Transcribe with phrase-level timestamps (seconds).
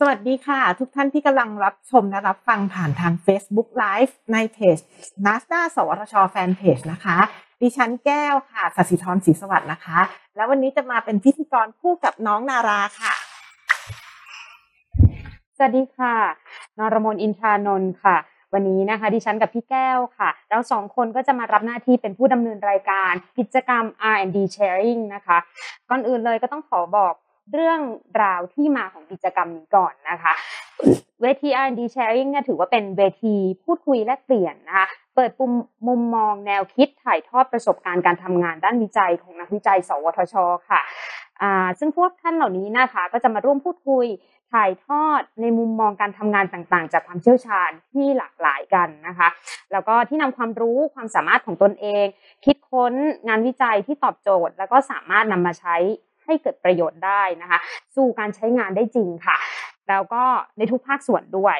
[0.00, 4.78] สวัสดีค่ะ ทุกท่านที่กำลังรับชมและรับฟังผ่านทาง Facebook Live ในเพจ
[5.26, 7.18] n a s d a สวทชแฟนเพจนะคะ
[7.62, 9.98] ดิฉันแก้วค่ะสัสิธรศรีสวัสดิ์นะคะ
[10.36, 13.12] แล้ววันนี้จะมาเป็นพิธีกรคู่กับน้องนาราค่ะ
[15.56, 16.14] สวัสดีค่ะ
[16.78, 18.16] นรมนอินทรานนท์ค่ะ
[18.54, 25.38] วันนี้นะคะ ดิฉันกับพี่แก้วค่ะ เราสองคนก็จะมารับหน้าที่เป็นผู้ดำเนินรายการ กิจกรรม R&D Sharing นะคะ
[25.90, 27.14] ก่อนอื่นเลยก็ต้องขอบอก
[27.52, 27.80] เรื่อง
[28.22, 30.32] ราวที่มาของกิจกรรมนี้ก่อนนะคะ
[31.22, 33.34] เวที R&D Sharing เนี่ยถือว่าเป็นเวที
[33.64, 35.52] พูดคุยแลกเปลี่ยนนะคะ เปิดปุ่ม
[35.88, 40.34] มุมมองแนวคิดถ่ายทอดประสบการณ์การทำงานด้านวิจัยของนักวิจัย สวทช
[40.70, 40.80] ค่ะ
[41.42, 44.06] อ่าซึ่งพวกท่านเหล่านี้นะคะ ก็จะมาร่วมพูดคุย
[44.52, 49.28] ถ่ายทอดในมุมมองการทำงานต่างๆ จากความเชี่ยวชาญที่หลากหลายกันนะคะ
[49.72, 52.06] แล้วก็ที่นำความรู้ความสามารถของตนเอง
[52.44, 52.92] คิดค้น
[53.28, 55.76] งานวิจัยที่ตอบโจทย์ แล้วก็สามารถนำมาใช้
[56.28, 57.58] ให้เกิดประโยชน์ได้นะคะ
[57.96, 59.36] สู่การใช้งานได้จริงค่ะ
[59.88, 60.24] แล้วก็
[60.56, 61.58] ในทุกภาคส่วนด้วย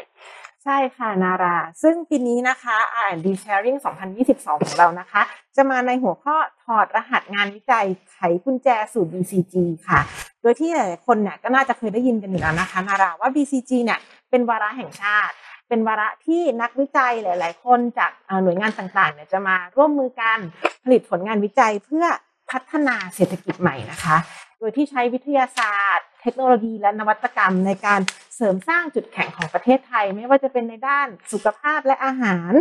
[0.65, 3.79] ใช่ค่ะนารา ซึ่งปีนี้นะคะ R&D Sharing
[4.25, 5.23] 2022 ของเรานะคะ
[5.57, 9.55] จะมาในหัวข้อถอดรหัสงานวิจัยไขกุญแจสู่ BCG
[9.89, 10.01] ค่ะ
[10.43, 13.99] โดยที่หลายๆคนเนี่ยก็น่าจะเคยได้ยินกันอยู่แล้วนะคะ นาราว่า BCG เนี่ย
[14.31, 15.35] เป็นวาระแห่งชาติ
[15.69, 18.11] เป็นวาระที่นักวิจัยหลาย ๆ คนจาก
[18.43, 20.39] หน่วยงานต่างๆเนี่ยจะมาร่วมมือกัน
[20.85, 22.07] ผลิตผลงานวิจัยเพื่อ
[22.51, 24.17] พัฒนาเศรษฐกิจใหม่นะคะ
[24.59, 28.01] โดยที่ใช้วิทยาศาสตร์ เทคโนโลยีและนวัตกรรมในการ
[28.37, 32.53] เสริมสร้างจุดแข็งของประเทศไทย ไม่ว่าจะเป็นในด้านสุขภาพและอาหาร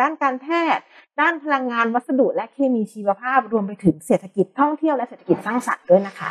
[0.00, 0.84] ด้านการแพทย์
[1.20, 6.30] ด้านพลังงานวัสดุ และเคมีชีวภาพรวมไปถึงเศรษฐกิจท่องเที่ยวและเศรษฐกิจสร้างสรรค์ด้วยนะคะ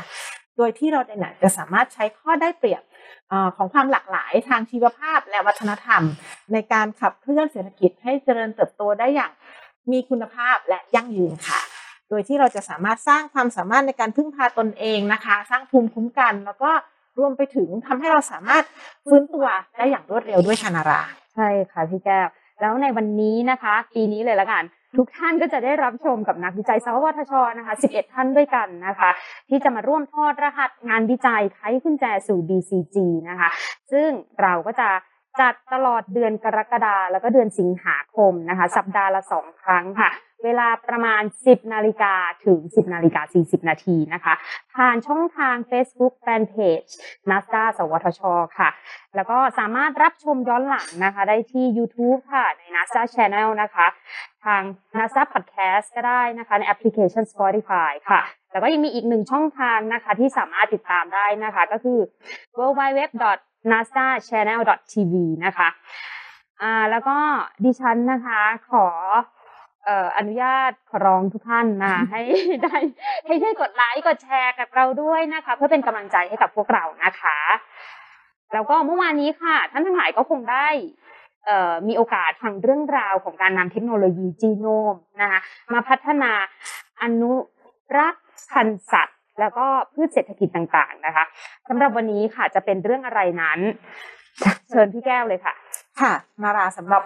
[0.58, 2.84] โดยที่เราเนี่ยจะสามารถใช้ข้อได้เปรียบ
[3.58, 6.04] ของความหลากหลายทางชีวภาพและวัฒนธรรม
[6.54, 9.32] ในการขับเคลื่อนเศรษฐกิจให้เจริญเติบโตได้อย่าง
[9.92, 11.60] มีคุณภาพและยั่งยืนค่ะ
[12.10, 16.72] โดยที่เราจะสามารถสร้างความสามารถในการพึ่งพาตนเองนะคะ สร้างภูมิคุ้มกัน แล้วก็
[17.20, 18.64] รวมไปถึงทำให้เราสามารถ
[19.10, 19.46] ฟื้นตัว
[19.78, 21.02] ได้อย่างรวดเร็วด้วยค่ะนารา
[21.34, 22.28] ใช่ค่ะพี่แก้ว
[22.62, 24.64] แล้วในวันนี้นะคะ ปีนี้เลยละกัน
[24.98, 29.10] ทุกท่านก็จะได้รับชมกับนักวิจัยสวทชนะคะ 11 ท่านด้วยกันนะคะ
[29.50, 32.96] ที่จะมาร่วมทอดรหัสงานวิจัยไขกุญแจสู่ BCG
[33.30, 33.50] นะคะ
[33.92, 34.10] ซึ่ง
[34.42, 34.90] เราก็จะ
[35.40, 40.10] จัดตลอดเดือนกรกฎาแล้วก็เดือนสิงหาคมนะคะ สัปดาห์ละสองครั้งค่ะ
[40.44, 42.14] เวลาประมาณ 10 นาฬิกา
[42.46, 44.34] ถึง 10 นาฬิกา 40 นาทีนะคะ
[44.76, 46.92] ผ่านช่องทาง Facebook Fanpage
[47.30, 48.22] NASA สวทช
[48.58, 48.70] ค่ะ
[49.16, 53.88] แล้วก็สามารถรับชมย้อนหลังนะคะ ได้ที่ YouTube ค่ะ ใน NASA Channel นะคะ
[54.46, 54.62] ทาง
[54.98, 58.22] NASA Podcast ก็ได้นะคะ ในแอปพลิเคชัน Spotify ค่ะ
[58.52, 62.00] แล้วก็ยังมีอีกหนึ่งช่องทางนะคะ ที่สามารถติดตามได้นะคะ ก็คือ
[62.58, 64.62] www.nasa channel
[64.92, 65.14] tv
[65.46, 65.70] นะคะ
[66.62, 67.18] อ่าแล้วก็
[67.64, 68.88] ดิฉันนะคะขอ
[69.88, 72.22] อ่ออนุญาตขอร้องทุกท่านนะให้
[72.64, 72.78] ได้
[73.26, 77.38] ให้ช่วยกดไลค์กดแชร์กับเราด้วยนะคะ เพื่อเป็นกำลังใจให้กับพวกเรานะคะ
[78.54, 80.68] แล้วก็เมื่อวานนี้ค่ะ ท่านทั้งหลายก็คงได้
[81.46, 85.40] เอ่อมีโอกาสฟังเรื่องราวของการนำเทคโนโลยีจีโนมนะคะ
[85.74, 86.32] มาพัฒนา
[87.02, 87.34] อนุ
[87.98, 91.26] รักษ์พันธุ์สัตว์ แล้วก็พืชเศรษฐกิจต่างๆนะคะ
[91.70, 93.60] สำหรับวันนี้ค่ะจะเป็นเรื่องอะไรนั้น
[94.70, 95.54] เชิญพี่แก้วเลยค่ะ
[96.02, 97.04] ค่ะนาราสำหรับ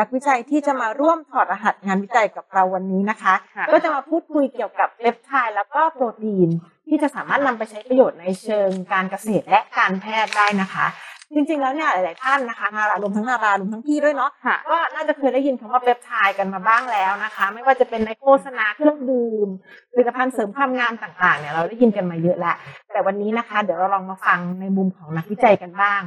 [0.00, 6.48] นักวิจัยที่จะมาร่วมถอดรหัสงานวิจัยกับเราวันนี้นะคะค่ะก็จะมาพูดคุยเกี่ยวกับเปปไทด์แล้วก็โปรตีน
[6.88, 10.86] ที่จะสามารถนำไปใช้ประโยชน์ในเชิงการเกษตรและการแพทย์ได้นะคะ
[11.34, 19.48] จริงๆแล้วเนี่ยหลายๆท่านนะคะนารารวมทั้งนารารวมทั้งพี่ด้วยเนาะค่ะ ก็น่าจะเคยได้ยินคำว่าเปปไทด์กันมาบ้างแล้วนะคะ ไม่ว่าจะเป็นในโฆษณาเครื่องดื่ม
[19.92, 22.56] ผลิตภัณฑ์เสริมความงามต่างๆเนี่ยเราได้ยินกันมาเยอะแล้ว
[22.92, 26.00] แต่วันนี้นะคะ เดี๋ยวเราลองมาฟังในมุมของนักวิจัยกันบ้าง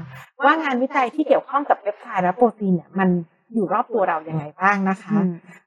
[0.44, 3.10] ว่างานวิจัยที่เกี่ยวข้องกับเปปไทด์และโปรตีนเนี่ยมัน
[3.54, 5.18] อยู่รอบตัวเรายังไงบ้างนะคะ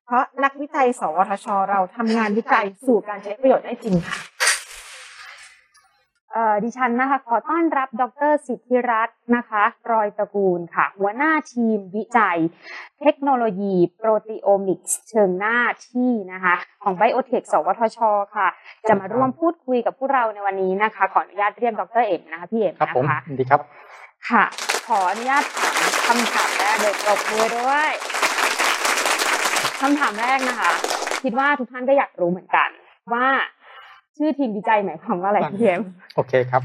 [0.07, 4.36] เพราะนักวิจัย สวทช เราทำงานวิจัยสู่การใช้ประโยชน์ได้จริงค่ะเอ่อ
[6.65, 12.39] ดิฉันนะคะขอต้อนรับดรสิทธิรัตน์นะคะ รอยตระกูลค่ะ หัวหน้าทีมวิจัย
[13.01, 15.59] เทคโนโลยีโปรตีโอมิกส์เชิงหน้า
[15.91, 17.99] ที่นะคะ ของ BIOTEC สวทช
[18.37, 18.49] ค่ะ
[18.89, 23.61] จะมาร่วมพูดคุยกับพวกเราในวันนี้นะคะ ขออนุญาตเรียกดรเอ็มนะคะพี่เอ็มครับนะผมคะยินดีครับ
[24.29, 24.45] ค่ะ
[24.89, 25.75] ขออนุญาตถาม
[26.07, 27.91] คำถามแรกเลยปรบมือด้วย
[29.81, 30.71] คำถามแรกนะคะ
[31.23, 32.69] คิดว่าทุกท่านก็อยากรู้เหมือนกัน
[33.13, 33.27] ว่า
[34.17, 35.83] ชื่อทีมวิจัยหมายความว่าอะไรพี่เอ็ม
[36.17, 36.63] โอเคครับ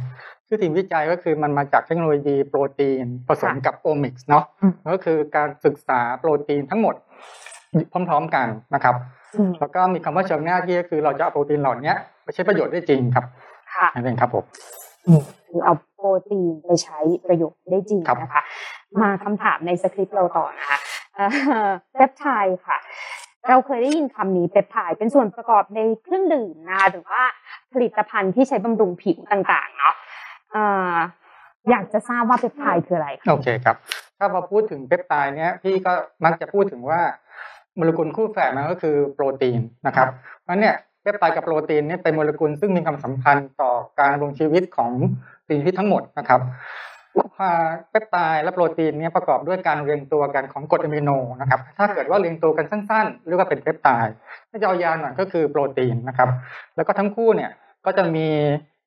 [0.48, 6.96] ชื่อทีมวิจัยก็คือมันมาจากเทคโนโลยีโปรตีนผสมค่ะกับ omics เนาะอืมก็คือการศึกษาโปรตีนทั้งหมด
[7.92, 8.96] พร้อม ๆกันนะครับ
[9.36, 11.94] อืมแล้วก็มีคำว่าเชิงหน้าที่ก็คือเราจะเอาโปรตีนเหล่านี้
[12.24, 13.26] ไปใช้ประโยชน์ได้จริงครับ
[13.76, 14.44] ค่ะนั่นเองครับผม
[15.48, 18.44] คือเอาโปรตีนไปใช้ประโยชน์ได้จริงครับนะคะ
[19.02, 20.78] มาคำถามในสคริปต์เราต่อนะคะ
[21.16, 21.26] เอ่
[21.68, 22.78] อเปปไทด์ค่ะ
[23.50, 27.22] เราเคยได้ยินคำนี้เปปไทด์เป็นส่วนประกอบในเครื่องดื่มนะคะหรือว่า
[27.74, 29.94] ผลิตภัณฑ์ที่ใช้บำรุงผิวต่างๆเนาะ
[31.70, 33.76] อยากจะทราบว่าเปปไทด์คืออะไรคะโอเคครับ
[34.18, 35.92] ถ้าพอพูดถึงเปปไทด์เนี้ยพี่ก็
[36.26, 37.02] มักจะพูดถึงว่า
[37.76, 40.08] โมเลกุลคู่แฝดมันก็คือโปรตีนนะครับ
[40.44, 44.92] เพราะเนี่ยเปปไทด์กับโปรตีนเนี่ยเป็นโมเลกุลซึ่งมีความสัมพันธ์ต่อการดำรงชีวิตของ
[45.48, 46.42] สิ่งมีชีวิตทั้งหมดนะครับ
[47.90, 51.10] เปปไทด์และโปรตีนเนี่ยประกอบด้วยการเรียงตัวกันของกรดอะมิโน
[51.42, 54.14] นะครับ ถ้าเกิดว่าเรียงตัวกันสั้นๆ เรียกว่าเป็นเปปไทด์
[54.50, 56.30] ถ้ายาวๆหน่อยก็คือโปรตีนนะครับ
[56.76, 57.52] แล้วก็ทั้งคู่เนี่ย
[57.86, 58.28] ก็จะมี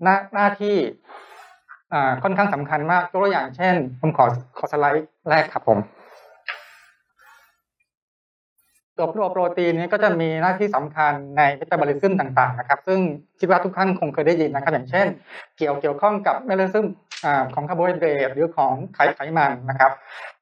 [0.02, 0.76] หน้าหน้าที่
[1.92, 4.24] อ่าค่อนข้างสำคัญมากตัวอย่างเช่นผมขอ
[4.58, 5.78] ขอสไลด์แรกครับผม
[8.98, 13.00] ตัวโปรตีนนี้ก็จะมีหน้าที่สำคัญในเมตาบอลิซึมต่างๆนะครับ ซึ่ง
[13.40, 15.06] คิดว่าทุกท่านคงเคยได้ยินนะครับ อย่างเช่น
[15.58, 16.86] เกี่ยวเกี่ยวข้องกับเมตาบอลิซึม
[17.24, 19.92] อ่าของคาร์โบไฮเดรตหรือของไขไขมันนะครับ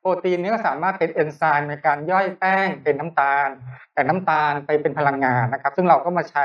[0.00, 3.48] โปรตีนนี้ก็สามารถเป็นเอนไซม์ในการย่อยแป้งเป็นน้ำตาล
[3.94, 6.44] แต่น้ำตาลไปเป็นพลังงานนะครับ ซึ่งเราก็มาใช้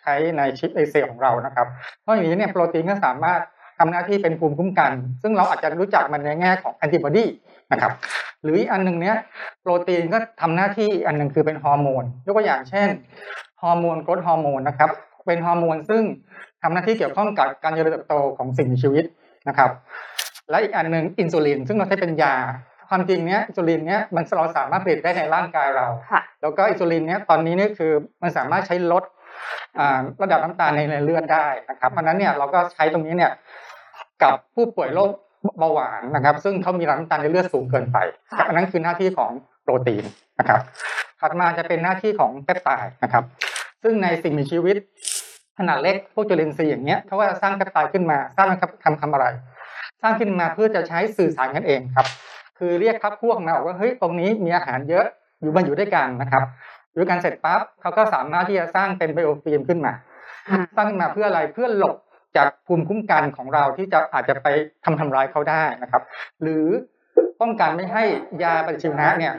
[0.00, 1.66] ใช้ในชีวิตในเซลล์ของเรานะครับ
[2.00, 3.40] เพราะอย่างนี้เนี่ยโปรตีนก็สามารถ
[3.78, 7.24] ทำหน้าที่เป็นภูมิคุ้มกัน ซึ่งเราอาจจะรู้จักมันในแง่ของแอนติบอดี
[7.72, 7.92] นะครับ
[8.42, 9.16] หรืออีกอันหนึ่งเนี้ย
[9.60, 12.88] โปรตีนก็ทำหน้าที่อีกอันหนึ่งคือเป็นฮอร์โมนยกตัวอย่างเช่น
[13.62, 14.90] ฮอร์โมน growth hormone นะครับ
[15.26, 16.02] เป็นฮอร์โมนซึ่ง
[16.62, 19.04] ทำหน้าที่เกี่ยวข้องกับการเจริญเติบโตของสิ่งมีชีวิต
[19.48, 19.70] นะครับ
[20.50, 22.34] และอีกอันหนึ่งอินซูลิน ซึ่งเราใช้เป็นยา
[22.88, 27.92] ความจริงเนี้ยอินซูลินเนี้ยมันเราสามารถผลิตได้ในร่างกายเราค่ะแล้วก็อินซูลินเนี้ยตอนนี้นี่คือ
[28.22, 29.04] มันสามารถใช้ลด
[29.78, 33.32] อ่าระดับน้ำตาลในเลือดได้นะครับเพราะฉะนั้นเนี่ยเราก็ใช้ตรงนี้เนี่ย
[34.22, 35.10] กับผู้ป่วยโรค
[35.58, 37.98] เบาหวานนะครับ ซึ่งเขามีระดับน้ำตาลในเลือดสูงเกินไป
[38.32, 39.30] ค่ะอันนั้นคือหน้าที่ของ
[39.62, 40.04] โปรตีน
[40.38, 40.60] นะครับ
[41.20, 43.24] ถัดมาจะเป็นหน้าที่ของเปปไทด์นะครับ
[43.82, 44.76] ซึ่งในสิ่งมีชีวิต
[45.58, 49.26] ขนาดเล็กพวกจุลินทรีย์อย่างเงี้ยเขาว่าสร้างเปปไทด์ขึ้นมาสร้างนะครับทำทำอะไร
[50.02, 52.06] สร้างขึ้นมาเพื่อจะใช้สื่อสารกันเองครับ
[52.58, 55.06] คือเรียกพักพวกมาบอกว่าเฮ้ยตรงนี้มีอาหารเยอะ
[55.40, 56.42] อยู่มันอยู่ด้วยกันนะครับ
[56.90, 59.92] อยู่ด้วยกันเสร็จปั๊บเขาก็สามารถที่จะสร้างเป็นไบโอฟิล์มขึ้นมา
[60.48, 61.96] อ่าสร้างขึ้นมาเพื่ออะไรเพื่อหลบ
[62.36, 64.48] จากภูมิคุ้มกันของเราที่จะอาจจะไป
[64.84, 66.02] ทำทำร้ายเขาได้นะครับ
[66.42, 66.66] หรือ
[67.40, 68.04] ป้องกันไม่ให้
[68.42, 69.34] ยาปฏิชีวนะเนี่ย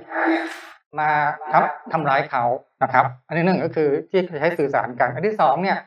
[1.00, 1.10] มา
[1.51, 2.44] ทำทำร้ายเขา
[2.84, 5.78] นะครับ อันนี้หนึ่งก็คือที่ใช้สื่อสารกัน อันที่สองเนี่ย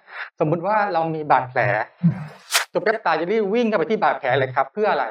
[0.41, 1.61] สมมุติว่าเรามีบาดแผล
[2.73, 5.05] ตัวเปปไทด์จะรีบวิ่งเข้าไปที่บาดแผลเลยครับ เพื่ออะไร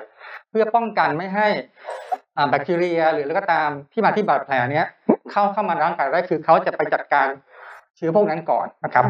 [0.49, 1.47] เพื่อป้องกันไม่ให้
[2.37, 4.87] อ่าแบคทีเรีย หรืออะไรก็ตามที่มาที่บาดแผลเนี้ย
[5.31, 7.27] เข้าเข้ามาในร่างกายได้คือเขาจะไปจัดการ
[7.95, 9.05] เชื้อพวกนั้นก่อนนะครับ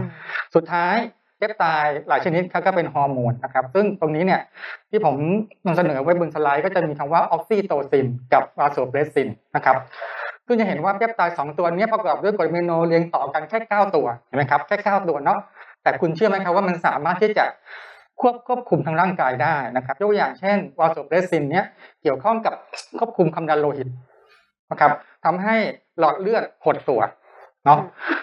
[0.56, 0.96] สุดท้าย
[1.38, 4.42] เปปไทด์หลายชนิดเขาก็เป็นฮอร์โมนนะครับ ซึ่งตรงนี้เนี่ย
[4.90, 5.16] ที่ผม
[5.66, 9.76] นำเสนอไว้บนสไลด์ก็จะมีคำว่าออกซิโตซินกับวาโซเพรสซินนะครับ
[10.48, 15.40] ซึ่งจะเห็นว่าเปปไทด์สองตัวเนี้ยประกอบด้วยกรดอะมิโนเรียงต่อกันแค่เก้าตัวเห็นไหมครับแค่เก้าตัวเนาะ
[15.84, 17.46] แต่คุณเชื่อไหมครับว่ามันสามารถที่จะ
[18.22, 21.66] ควบควบคุมทางร่างกายได้นะครับยกตัวอย่างเช่นวาโซเพรสซินเนี้ย
[22.02, 22.54] เกี่ยวข้องกับ
[23.00, 23.88] ควบคุมความดันโลหิต
[24.72, 24.92] นะครับ
[25.26, 25.56] ทำให้
[26.00, 27.02] หลอดเลือดหดตัว
[27.66, 27.80] เนาะ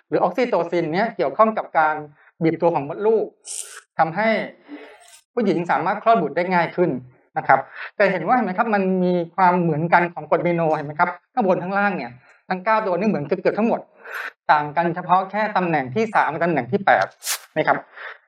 [0.09, 1.95] หรือออกซิโตซินเนี้ยเกี่ยวข้องกับการ
[2.43, 3.27] บีบตัวของมดลูก
[3.99, 4.29] ทำให้
[5.35, 6.91] ผู้หญิงสามารถคลอดบุตรได้ง่ายขึ้น
[7.39, 7.61] นะครับ
[7.97, 12.13] แต่เห็นว่าเห็นไหมครับมันมีความเหมือนกันของกรดอะมิโนเห็นไหมครับข้างบนข้างล่างเนี่ย
[12.49, 13.81] ทั้งเก้าตัวนี่เหมือนเกือบทั้งหมด
[14.51, 17.07] ต่างกันเฉพาะแค่ตำแหน่งที่สามกับตำแหน่งที่แปด
[17.57, 17.77] นะครับ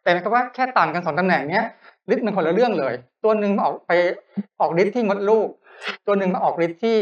[0.03, 1.65] แต่นะครับว่าแค่ต่างกันสองตำแหน่งเนี้ย
[2.13, 2.95] ฤทธิ์มันคนละเรื่องเลย
[3.25, 3.93] ตัวหนึ่งมาออกไป
[4.61, 5.49] ออกฤทธิ์ที่มดลูก
[6.07, 6.97] ตัวหนึ่งมาออกฤทธิ์ที่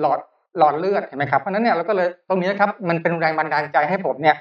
[0.00, 0.20] หลอด
[0.58, 4.36] หลอดเลือดเห็นไหมครับเพราะฉะนั้นเนี่ยเราก็เลยตรงนี้นะครับมันเป็นแรงบันดาลใจให้ผมเนี่ย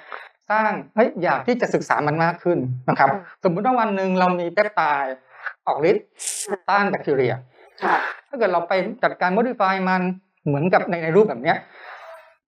[0.51, 2.57] สร้างเฮ้ยอยากที่จะศึกษามันมากขึ้น
[2.89, 3.09] นะครับ
[3.43, 5.15] สมมุติว่าวันหนึ่งเรามีเปปไทด์
[5.65, 6.05] ออกฤทธิ์
[6.69, 7.33] ต้านแบคทีเรีย
[7.83, 7.95] ค่ะ
[8.27, 8.73] ถ้าเกิดเราไป
[9.03, 10.01] จัดการ modify มัน
[10.45, 11.57] เหมือนกับในในรูปแบบเนี้ย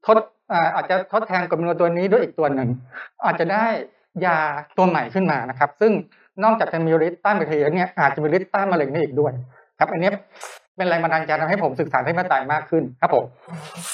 [0.06, 0.18] ทด
[0.52, 2.70] อ่าอาจจะทดแทนกรดอะมิโนตัวนี้ด้วยอีกตัวหนึ่ง
[3.26, 3.66] อาจจะได้
[4.26, 4.38] ยา
[4.78, 5.92] ตัวใหม่ขึ้นมานะครับ ซึ่ง
[6.44, 9.34] นอกจากจะมีฤทธิ์ต้านแบคทีเรียเนี่ยอาจจะมีฤทธิ์ต้านมะเร็งได้อีกด้วย
[9.80, 10.12] ครับอันนี้
[10.78, 13.26] เป็นแรงบันดาลใจทำให้ผมศึกษาที่มาตายมากขึ้นครับผม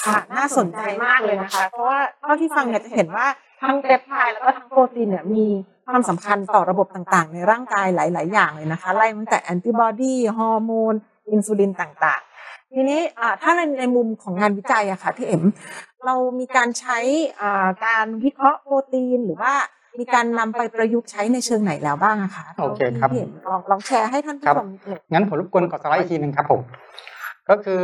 [0.04, 3.26] ค่ะน่าสนใจมากเลยนะคะ เพราะว่าเท่าที่ฟังเนี่ยจะเห็นว่า
[3.62, 5.44] ทั้งเปปไทด์แล้วก็ทั้งโปรตีนเนี่ยมี
[5.86, 10.94] ความสำคัญต่อระบบต่างๆ ในร่างกายหลาย ๆ อย่างเลยนะคะไล่ตั้งแต่แอนติบอดีฮอร์โมน
[11.30, 15.42] อินซูลินต่างๆ ทีนี้อ่าถ้าในในมุมของงานวิจัยอะค่ะพี่เอ็ม
[16.04, 16.98] เรามีการใช้
[17.40, 19.52] อ่าการวิเคราะห์โปรตีนหรือว่า
[19.98, 26.60] มีการนำไปประยุกต์ใช้ในเชิงไหนแล้วบ้างอะคะโอเคครับพี่เอ็มลองลองแชร์ให้ท่านผู้ชมนิดหนึ่งงั้นผมรบกวนกดสไลด์อีกทีหนึ่งครับผม
[27.48, 27.82] ก็คือ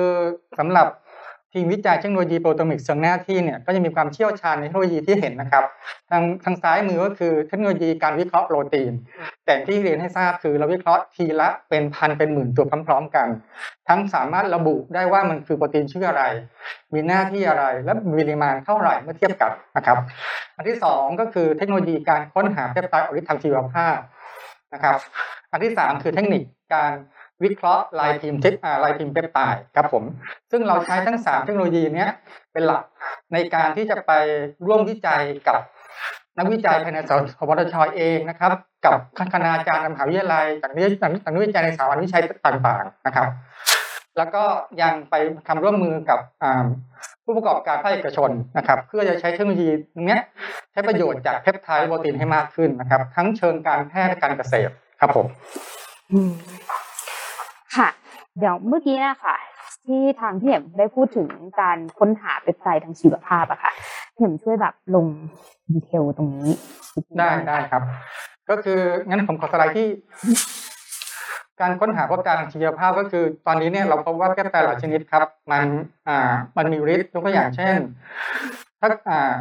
[0.58, 0.86] สำหรับ
[1.52, 5.64] ทีมวิจัยเทคโนโลยีโปรตีโอมิกส์เชิงหน้าที่เนี่ยก็จะมีความเชี่ยวชาญในเทคโนโลยีที่เห็นนะครับ
[6.10, 8.92] ทางทางซ้ายมือก็คือเทคโนโลยีการวิเคราะห์โปรตีน
[9.44, 13.28] แต่ที่เรียนให้ทราบคือเราวิเคราะห์ทีละเป็นพันเป็นหมื่นตัวพร้อมๆกัน
[13.88, 16.24] ทั้งสามารถระบุได้ว่ามันคือโปรตีนชื่ออะไร
[16.92, 19.98] มีหน้าที่อะไรและมีปริมาณเท่าไหร่เมื่อเทียบกันนะครับ
[20.56, 23.98] อันที่สองก็คือเทคโนโลยีการค้นหาเปปไทด์อริทางชีวภาพ
[24.74, 24.94] นะครับ
[25.52, 26.42] อันที่สามคือเทคนิค
[26.74, 26.92] การ
[27.44, 30.04] วิเคราะห์ลายพิมพ์เทคอ่าลายพิมพ์เปปไทด์ครับผม
[30.50, 32.10] ซึ่งเราใช้ทั้งสามเทคโนโลยีเนี้ย
[32.52, 32.84] เป็นหลัก
[33.32, 34.12] ในการที่จะไป
[34.66, 35.58] ร่วมวิจัยกับ
[36.38, 36.98] นักวิจัยภายใน
[37.38, 38.52] สวทชเองนะครับ
[38.86, 38.98] กับ
[39.34, 43.28] คณาจารย์มหาวิทยาลัยจากนี้จากนักวิจัยในสถาบันวิจัยต่างๆนะครับ
[44.18, 44.44] แล้วก็
[44.82, 45.14] ยังไป
[45.48, 46.18] ทำร่วมมือกับ
[47.24, 50.18] ผู้ประกอบการภาคเอกชนนะครับ เพื่อจะใช้เทคโนโลยีตรงนี้
[50.72, 55.26] ใช้ประโยชน์จากเพปไทด์โปรตีนให้มากขึ้นนะครับ ทั้งเชิงการแพทย์การเกษตรครับผม
[56.68, 56.81] ค่ะ
[58.38, 59.36] เดี๋ยวเมื่อกี้นะคะ
[59.86, 61.28] ที่ทางพี่เอ็มได้พูดถึง
[61.60, 63.72] การค้นหาเปปไทด์ทางชีวภาพอะค่ะ
[64.14, 65.06] พี่เอ็มช่วยแบบลง
[65.72, 66.50] detail ตรงนี้
[67.18, 67.82] ได้ได้ครับ
[68.50, 69.88] ก็คืองั้นผมขอสไลด์ที่
[71.60, 75.66] การค้นหาเปปไทด์ทางชีวภาพก็คือ ตอนนี้เนี่ยเราพบว่าเปปไทด์หลายชนิดครับ มัน
[76.08, 76.18] อ่า
[76.56, 77.78] มันมีฤทธิ์ยกตัวอย่างเช่น
[78.80, 79.32] ถ้าอ่า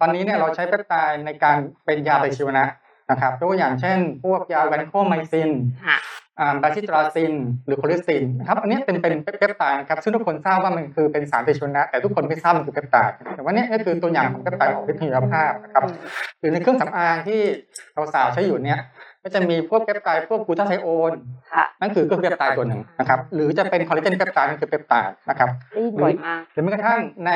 [0.00, 2.64] ตอนนี้เนี่ยเราใช้เปปไทด์ในการเป็นยาปฏิชีวนะ
[3.10, 5.50] นะครับยกตัวอย่างเช่น พวกยาแวนโคไมซิน
[5.86, 5.96] อ่า
[6.62, 7.32] บาซิทราซิน
[7.66, 15.82] หรือโคลิสตินนะครับอันนี้เป็นเป็นเปปไตด์นะครับซึ่งทุกคนทราบว่ามันคือเป็นสารปฏิชีวนะแต่ทุกคนไม่ทราบมันคือเปปไตด์แต่ว่านี่ก็คือตัวอย่างของเปปไตด์ของวิทยาภาพนะครับ
[16.40, 17.40] หรือในเครื่องสำอางที่
[17.94, 18.80] เราสาวใช้อยู่เนี่ย
[19.22, 21.12] ก็จะมีพวกเปปไตด์พวกกลูตาไทโอน
[21.80, 26.10] นั่นคือก็คือเปปไตด์ตัวหนึ่งนะครับหรือจะเป็นคอลลาเจนเปปไตด์นั่นคือเปปไตด์นะครับหรือ
[26.52, 27.32] หรือแม้กระทั่งใน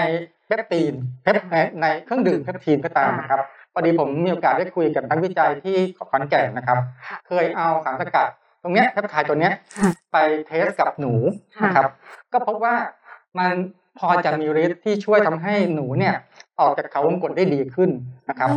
[0.46, 1.36] เปปตีนเพป
[1.82, 3.40] ในเครื่องดื่มเพปทีนก็ตามนะครับ
[3.72, 5.76] พอดีผมมีโอกาสได้คุยกับนักวิจัยที่
[6.10, 6.78] ขอนแก่นนะครับ
[7.28, 8.30] เคยเอาสารสกัดต
[8.68, 9.54] รงเนี้ยเพปไทด์ตัวเนี้ย
[10.12, 11.14] ไปเทสกับหนู
[11.64, 11.90] นะครับ
[12.32, 12.74] ก็พบว่า
[13.38, 13.54] มัน
[13.98, 16.14] พอจะมีฤทธิ์ที่ช่วยทำให้หนูเนี่ย
[16.60, 17.90] ออกจากเขาวงกฏได้ดีขึ้น
[18.28, 18.48] นะครับ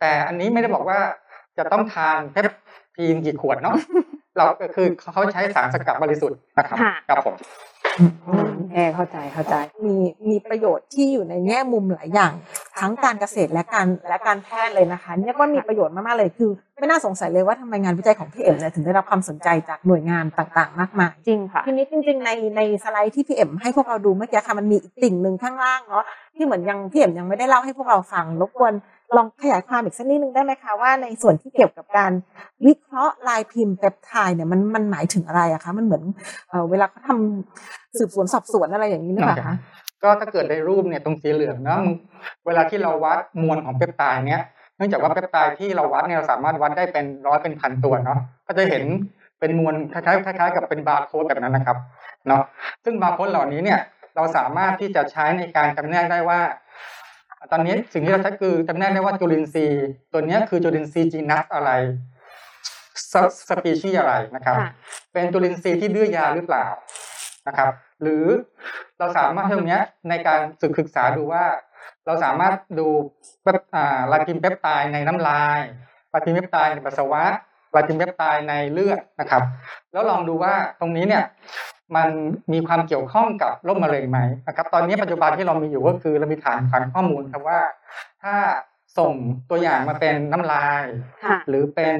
[0.00, 0.98] แต่อันนี้ไม่ได้บอกว่า
[1.58, 2.46] จะต้องทานเพป
[2.96, 3.76] ทีนกี่ขวดเนาะ
[4.36, 4.44] เรา
[4.76, 6.78] คือเขาใช้สารสกัดบริสุทธิ์นะครับ
[7.08, 7.34] ครับผม
[8.72, 9.94] แอเข้าใจเข้าใจ มี
[10.28, 12.32] มีประโยชน์ที่อยู่ในแง่มุมหลายอย่าง
[12.80, 26.04] ทั้งการเกษตรและการและการแพทย์เลยนะคะเรียกว่ามีประโยชน์มากๆเลยคือ ไม่น่าสงสัยเลยว่าทำไมงานวิจัยของพี่เอ็มเนี่ยถึงได้รับความสนใจจากหน่วยงานต่างๆ มากมายจริงค่ะ ทีนี้จริง ๆ ในในสไลด์ที่พี่เอ็มให้พวกเราดูเมื่อกี้ค่ะมันมีอีกติ่งหนึ่งข้างล่างเนาะ
[26.36, 28.72] ที่เหมือนยังพี่เอ็มยังไม่ได้เล่าให้พวกเราฟังรบกวน
[29.16, 32.12] ลองขยายความอีกสักนิดนึงได้ไหมคะว่าในส่วนที่เกี่ยวกับการ
[32.66, 36.02] วิเคราะห์ลายพิมพ์เปปไทด์เนี่ยมันมันหมายถึงอะไรอะคะมันเหมือน
[36.48, 39.56] เออเวลาเขาทำสืบสวนสอบสวนอะไรอย่างนี้หรือเปล่าคะ
[40.02, 41.80] ก็ถ้าเกิดในรูปเนี่ยตรงสีเหลืองเนาะ
[42.46, 44.42] เวลาที่เราวัดมวลของเปปไทด์เนี่ย
[44.76, 48.84] เนื่องจากว่าเปปไทด์ที่เราวัดเนี่ยเราสามารถวัดได้เป็นร้อยเป็นพันตัวเนาะก็จะเห็น
[49.40, 51.76] เป็นมวลคล้ายๆคล้ายๆกับเป็นบาร์โค้ดแบบนั้นนะครับ
[52.28, 52.42] เนาะ
[52.84, 53.80] ซึ่งบาร์โค้ดเหล่านี้เนี่ย
[54.16, 56.40] เราสามารถที่จะใช้ในการจำแนกได้ว่า
[57.50, 61.70] ตอนนี้สิ่งที่เราใช้คือจำแนกได้ว่าจุลินทรีย์ตัวนี้คือจุลินทรีย์ genus อะไร
[63.48, 64.56] สปีชีส์อะไรนะครับ
[65.12, 66.66] เป็นจุลินทรีย์ที่ดื้อยาหรือเปล่า
[67.48, 67.72] นะครับ
[68.02, 68.24] หรือ
[68.98, 71.44] เราสามารถตรงนี้ในการศึกษาดูว่า
[72.06, 72.88] เราสามารถดู
[74.12, 75.60] ลาตินเปปไตด์ในน้ำลาย
[76.12, 77.24] ลาตินเปปไตด์ในปัสสาวะ
[77.74, 79.42] ลาตินเปปไตด์ในเลือดนะครับ
[79.92, 81.24] แล้วลองดูว่าตรงนี้เนี่ย
[81.96, 82.08] มัน
[82.52, 84.18] มีความเกี่ยวข้องกับโรคมะเร็งไหม
[84.48, 87.60] นะครับ ตอนนี้ปัจจุบันที่เรามีอยู่ก็คือเรามีฐานฐานข้อมูลครับว่า
[88.22, 88.34] ถ้า
[88.98, 89.12] ส่ง
[89.50, 90.84] ตัวอย่างมาเป็นน้ำลาย
[91.48, 91.98] หรือเป็น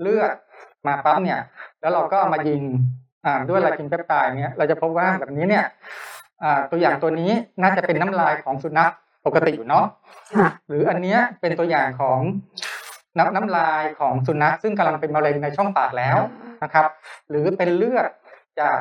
[0.00, 0.32] เลือด
[0.86, 1.40] มาปั๊บเนี่ย
[1.80, 2.62] แล้วเราก็มายิง
[3.48, 5.64] ด้วยลากินเปปไตด์เนี่ยเราจะพบว่าแบบนี้เนี่ย
[6.70, 7.30] ตัวอย่างตัวนี้
[7.62, 8.92] น่าจะเป็นน้ำลายของสุนัข
[9.26, 9.86] ปกติอยู่เนาะ
[10.68, 12.20] หรืออันนี้เป็นตัวอย่างของ
[13.18, 16.18] น้ำน้ำลายของสุนัขซึ่งกำลังเป็นมะเร็งในช่องปากแล้ว
[16.62, 16.86] นะครับ
[17.30, 18.10] หรือเป็นเลือด
[18.60, 18.78] จาก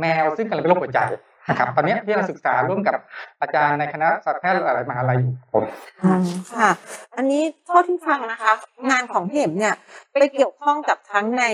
[0.00, 1.00] แมวซึ่งกำลังเป็นโรคหัวใจ
[1.48, 2.98] นะครับตอนนี้ที่เราศึกษาร่วมกับ
[3.40, 5.64] อาจารย์ในคณะสัตวแพทย์อะไรมหาลัยอยู่ผม
[6.54, 6.70] ค่ะ
[7.16, 8.52] อันนี้เท่าที่ฟังนะคะ
[8.90, 9.74] งานของพี่เห็มเนี่ย
[10.12, 11.44] ไปเกี่ยวข้องกับทั้งใน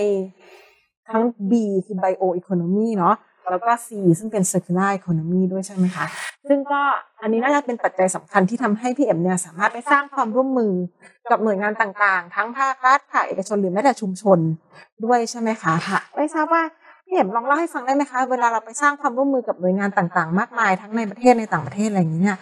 [1.08, 1.52] ทั้ง B
[1.86, 3.16] คือ bio economy เนาะ
[3.50, 6.04] แล้วก็ C ซึ่งเป็น circular economy ด้วยใช่ไหมคะ
[6.48, 6.80] ซึ่งก็
[7.22, 10.72] อันนี้น่าจะเป็นปัจจัยสำคัญที่ทำให้พี่เอ็มเนี่ยสามารถไปสร้างความร่วมมือ
[11.30, 14.38] กับหน่วยงานต่างๆ ทั้งภาครัฐภาคเอกชนหรือแม้แต่ชุมชน
[15.04, 16.62] ด้วยใช่ไหมคะ ค่ะ ไม่ทราบว่า
[17.08, 22.38] พี่เห็มลองเล่าให้ฟังได้ไหมคะเวลาเราไปสร้างความร่วมมือกับหน่วยงานต่างๆ มากมายทั้งในประเทศในต่างประเทศอะไรอย่างนี้เนี่ย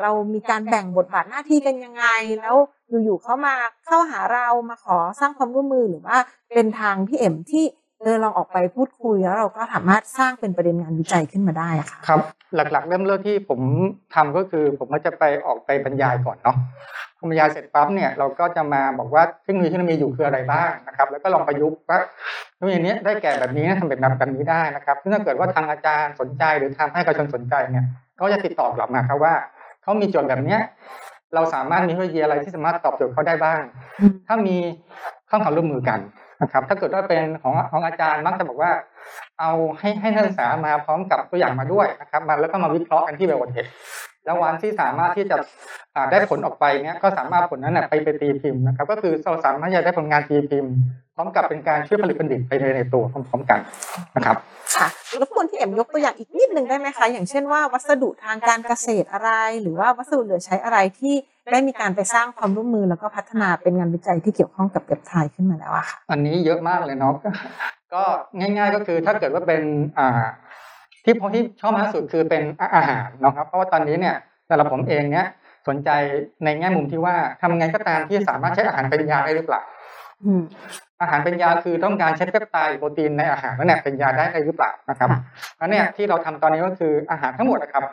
[0.00, 2.04] เรามีการแบ่งบทบาทหน้าที่กันยังไง
[2.40, 2.56] แล้ว
[3.04, 3.54] อยู่ๆเขามา
[3.84, 6.16] เข้าหาเรามาขอสร้างความร่วมมือหรือว่า
[6.54, 7.64] เป็นทางพี่เอ็มที่
[8.00, 12.20] เออลองออกไปพูดคุยแล้วเราก็สามารถสร้างเป็นประเด็นงานวิจัยขึ้นมาได้ค่ะครับ
[12.54, 13.60] หลักๆ เริ่มเริ่มที่ผม
[14.14, 16.56] ทำก็คือ ผมก็จะไปออกไปบรรยายก่อนเนาะ
[17.20, 21.98] บรรยายเสร็จปั๊บเนี่ยเราก็จะมาบอกว่าเทคโนโลยีที่เรามีอยู่คืออะไรบ้างนะครับ แล้วก็ลองประยุกต์ว่า
[22.54, 27.84] เทคโนโลยีนี้ได้แก่แบบนี้ทำแบบแบบนี้ได้นะครับซึ่งถ้าเกิดว่าทางอาจารย์สนใจหรือทำให้ประชาชนสนใจเนี่ย
[28.20, 29.34] ก็จะติดต่อกลับมาครับว่า
[29.82, 30.60] เขามีโจทย์แบบเนี้ย
[31.34, 33.60] เราสามารถมีเทคโนโลยีอะไรที่สามารถตอบโจทย์เขาได้บ้าง
[34.26, 34.56] ถ้ามี
[35.30, 35.98] ข้อความร่วมมือกัน
[36.42, 38.70] นะครับ ถ้าเกิดว่าเป็นของของอาจารย์มักจะบอกว่า
[39.40, 43.58] เอาให้ให้นักศึกษามาพร้อมกับตัวอย่างมาด้วยนะครับมาแล้วก็มาวิเคราะห์กันที่เบลวันเท
[44.24, 45.36] แล้ววันที่สามารถที่จะ
[46.10, 50.72] ได้ผลออกไปเนี้ยก็สามารถผลนั้นไปไปตีพิมพ์นะครับ ก็คือเราสามารถจะได้ผลงานตีพิมพ์
[51.14, 53.58] พร้อมกับเป็นการช่วยผลิตบัณฑิตไปในในตัวพร้อมๆกัน
[54.16, 54.36] นะครับ
[54.76, 54.86] ค่ะ
[55.20, 59.30] รบกวนที่เอ็มยกตัวอย่างอีกนิดหนึ่งได้ไหมคะอย่างเช่นว่าวัสดุทางการเกษตรอะไร
[59.62, 61.14] หรือว่าวัสดุเหลือใช้อะไรที่
[61.52, 67.14] ได้มีการไปสร้างความร่วมมือแล้วก็พัฒนาเป็นงานวิจัยที่เกี่ยวข้องกับเปปไทด์ขึ้นมาแล้วอะค่ะอันนี้เยอะมากเลยเนาะ
[67.94, 68.02] ก็
[68.38, 69.62] ง่าย ๆ ก็คือถ้าเกิดว่าเป็น
[69.98, 70.24] อ่า
[71.04, 72.42] ที่ผมที่ชอบมากที่สุดคือเป็น
[72.74, 74.16] อาหารเนาะครับ เพราะว่าตอนนี้เนี่ย
[74.48, 75.26] สำหรับผมเองเนี่ย
[75.68, 75.90] สนใจ
[76.44, 79.62] ในแง่มุมที่ว่าทำไงก็ตามที่สามารถใช้อาหารเป็นยาได้หรือเปล่า
[80.24, 80.42] อืม
[81.00, 85.20] อาหารเป็นยาคือต้องการใช้เปปไทด์โปรตีนในอาหารนั่นแหละเป็นยาได้หรือเปล่านะครับค่ะ
[85.58, 87.84] แล้วเนี่ยที่เราทำตอนนี้ก็คืออาหารทั้งหมดนะครับ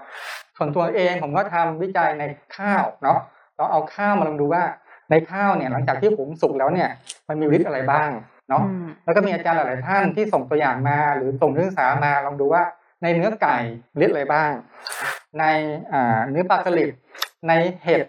[0.58, 2.24] ส่วนตัวเองผมก็ทำวิจัยใน
[2.56, 3.20] ข้าวเนาะ
[3.58, 4.64] เราเอาข้าวมาลองดูว่า
[5.12, 6.90] ในข้าวเนี่ยหลังจากที่หุงสุกแล้วเนี่ย
[7.28, 8.10] มันมีฤทธิ์อะไรบ้าง
[8.50, 12.64] เนาะอืมแล้วก็มีอาจารย์หลาย ๆ ท่านที่ส่งตัวอย่างมาหรือส่งนักศึกษามาลองดูว่า
[13.04, 13.58] ในเนื้อไก่
[14.04, 14.52] ฤทธิ์อะไรบ้าง
[15.40, 15.46] ใน
[15.92, 16.90] อ่าเนื้อปลาสลิด
[17.48, 17.52] ใน
[17.84, 18.02] เห็ด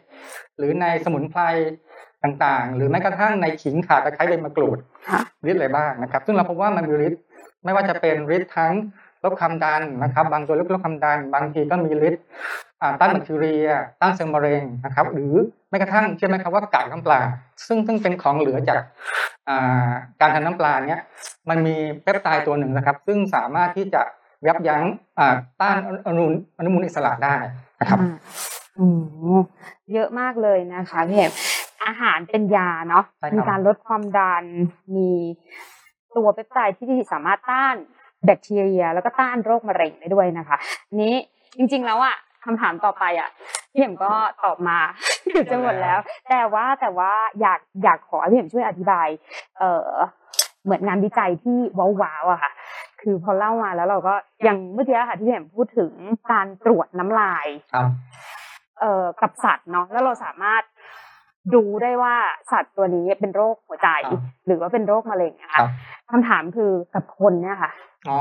[0.59, 1.43] หรือในสมุนไพร
[2.25, 4.79] ต่างๆ หรือแม้กระทั่งในขิงข่าตะไคร้ใบมะกรูด
[5.09, 7.21] ค่ะฤทธิ์อะไรบ้างนะครับ ซึ่งเราพบว่ามันมีฤทธิ์
[7.65, 8.75] ไม่ว่าจะเป็นฤทธิ์ทั้ง
[9.25, 12.68] ลดความดันนะครับ บางตัวลดความดัน บางทีก็มีฤทธิ์อ่า
[13.01, 13.69] ต้านแบคทีเรีย
[14.01, 15.33] ต้านเซลล์มะเร็งนะครับ หรือ
[15.71, 17.21] แม้กระทั่งเชื่อไหมครับว่ากากน้ำปลา
[17.67, 18.79] ซึ่งซึ่งเป็นของเหลือจาก
[19.49, 21.01] อ่าการทำน้ำปลาเนี้ย
[21.49, 24.03] มันมีเปปไทด์ตัวหนึ่งนะครับ ซึ่งสามารถที่จะ
[24.47, 24.83] ยับยั้ง
[25.19, 26.25] อ่าต้านอนุ
[26.59, 27.37] อนุมูลอิสระได้
[27.81, 28.17] นะครับอ่า
[28.79, 28.87] อื
[29.37, 29.41] ม
[29.93, 31.33] เยอะมากเลยนะคะพี่เอก
[31.85, 34.45] อาหารเป็นยาเนาะใช่ครับมีการลดความดัน
[34.97, 35.11] มี
[36.17, 37.75] ตัวเปปไทด์ที่สามารถต้าน
[38.25, 40.57] แบคทีเรีย แล้วก็ต้านโรคมะเร็งได้ด้วยนะคะ
[40.89, 41.15] อันนี้
[41.57, 42.17] จริงๆแล้วอะ
[42.49, 43.29] คำถามต่อไปอะ
[43.73, 44.13] พี่เอ็มก็
[44.45, 44.79] ตอบมา
[45.31, 49.09] เกือบจะหมดแล้ว แต่ว่าแต่ว่าอยากอยากขอให้พี่เอ็มช่วยอธิบาย
[49.59, 49.91] เอ่อ
[50.65, 51.59] เหมือนงานวิจัยที่
[52.03, 52.53] ว้าวๆอะค่ะ
[53.01, 54.15] คือพอเล่ามาแล้วเราก็
[54.45, 55.93] อย่างเมื่อกี้ค่ะที่พี่เอ็มพูดถึง
[56.33, 57.91] การตรวจน้ำลายครับ
[58.81, 60.63] เอ่อกับสัตว์เนาะแล้วเราสามารถ
[61.55, 62.15] ดูได้ว่า
[62.53, 65.71] สัตว์ตัวนี้เป็นโรคหัวใจครับหรือว่าเป็นโรคมะเร็งนะครัคะบ
[66.11, 67.73] คำถามคือกับคนเนี่ยค่ะ
[68.09, 68.21] อ๋อ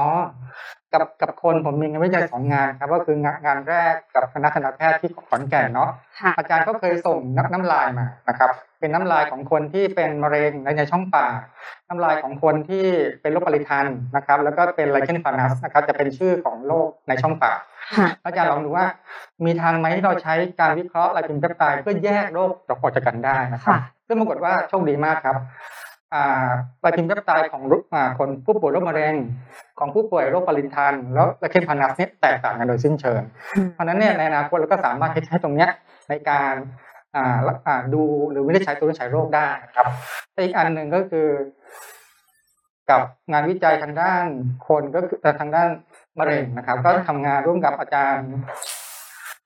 [0.94, 11.34] กับกับคนผมมีงานวิจัยสองงานครับก็คืองานงานแรกกับคณะคณะแพทย์ที่ขอนแก่นเนาะค่ะอาจารย์ก็เคยส่งน้ำน้ำลายมานะครับ เป็นน้ำลายของคนที่เป็นมะเร็งในในช่องปาก
[11.88, 12.86] น้ำลายของคนที่
[13.22, 17.60] เป็นโรคปริทันนะครับ แล้วก็เป็นไลเคนฟานัสนะครับ จะเป็นชื่อของโรคในช่องปาก
[17.98, 18.86] ค่ะอาจารย์ลองดูว่า
[19.46, 25.36] มีทางไหมที่เราใช้การวิเคราะห์ลายเป็นเปปไทด์เพื่อแยกโรคออกจากกันได้นะครับค่ะซึ่งปรากฏว่าโชคดีมากครับ
[26.14, 26.48] อ่า
[26.84, 29.16] ลายพิมพ์เปปไทด์ของรุอ่าคนผู้ป่วยโรคมะเร็ง
[29.80, 33.22] ของผู้ป่วยโรคปรินทันแล้วไลเคนฟานัสเนี่ยแตกต่างกันโดยสิ้นเชิง
[33.74, 35.70] เพราะฉะนั้นเนี่ยในอนาคตเราก็สามารถใช้ตรงเนี้ย
[36.10, 36.54] ในการ
[37.16, 39.86] อ่ารักอ่าดูหรือวินิจฉัยตัววินิจฉัยโรคได้นะครับ
[40.34, 41.28] แต่อีกอันหนึ่งก็คือ
[42.90, 44.26] กับงานวิจัยทางด้าน
[44.68, 45.70] คนก็คือเอ่อทางด้าน
[46.20, 48.30] มะเร็งนะครับ ก็ทำงานร่วมกับอาจารย์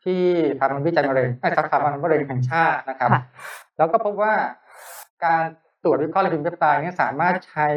[0.04, 0.21] ที่
[0.60, 3.21] ทำวิจัยมะเร็งไอ้สถาบันมะเร็งแห่งชาตินะครับค่ะ
[3.78, 4.34] แล้วก็พบว่า
[5.26, 5.43] การ
[5.84, 7.67] ตรวจวิเคราะห์ลายพิมพ์เปปไทด์เนี่ยสามารถใช้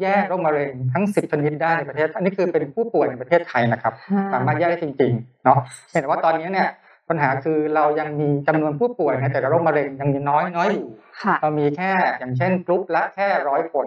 [0.00, 3.92] แยกโรคมะเร็งทั้ง 10 ชนิดได้ในประเทศ อันนี้คือเป็นผู้ป่วยในประเทศไทยนะครับ
[4.34, 5.58] สามารถแยกได้จริงๆเนาะ
[5.90, 6.68] เห็นแต่ว่าตอนนี้เนี่ย
[7.08, 10.88] ปัญหาคือเรายังมีจำนวนผู้ป่วยในแต่ละโรคมะเร็งยังมีน้อยน้อยอยู่
[11.22, 13.86] ค่ะเรามีแค่อย่างเช่นกลุ่มละแค่ร้อยคน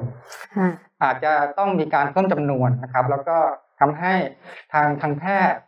[0.58, 0.70] ค่ะ
[1.04, 3.38] อาจจะต้องมีการเพิ่มจำนวนนะครับ แล้วก็
[3.80, 4.14] ทำให้
[4.74, 5.60] ทางทางแพทย์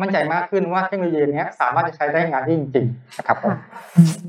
[0.00, 3.54] มั่นใจมากขึ้นว่าเทคโนโลยีเนี้ยสามารถจะใช้ได้งานได้จริงๆนะครับผม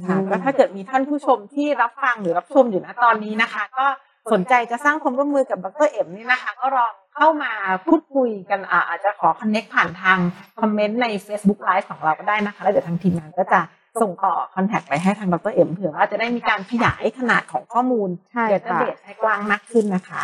[0.05, 3.85] ค่ะแล้วถ้าเกิดมีท่านผู้ชมที่รับฟังหรือรับชมอยู่ณตอนนี้นะคะ ก็
[4.33, 7.51] สนใจจะสร้างความร่วมมือกับดรเอ็มนี่นะคะ ก็ลองเข้ามา
[7.87, 10.17] พูดคุยกันอ่าอาจจะขอคอนเน็กผ่านทาง
[10.59, 13.59] คอมเมนต์ใน Facebook Live ของเราก็ได้นะคะ แล้วเดี๋ยวทางทีมงานก็จะ
[14.01, 20.23] ส่งต่อคอนแทคไปให้ทางดรเอ็มเผื่อว่าจะได้มีการขยายขนาดของข้อมูลใช่เดต้าค่ะเบสให้กว้างมากขึ้นนะคะ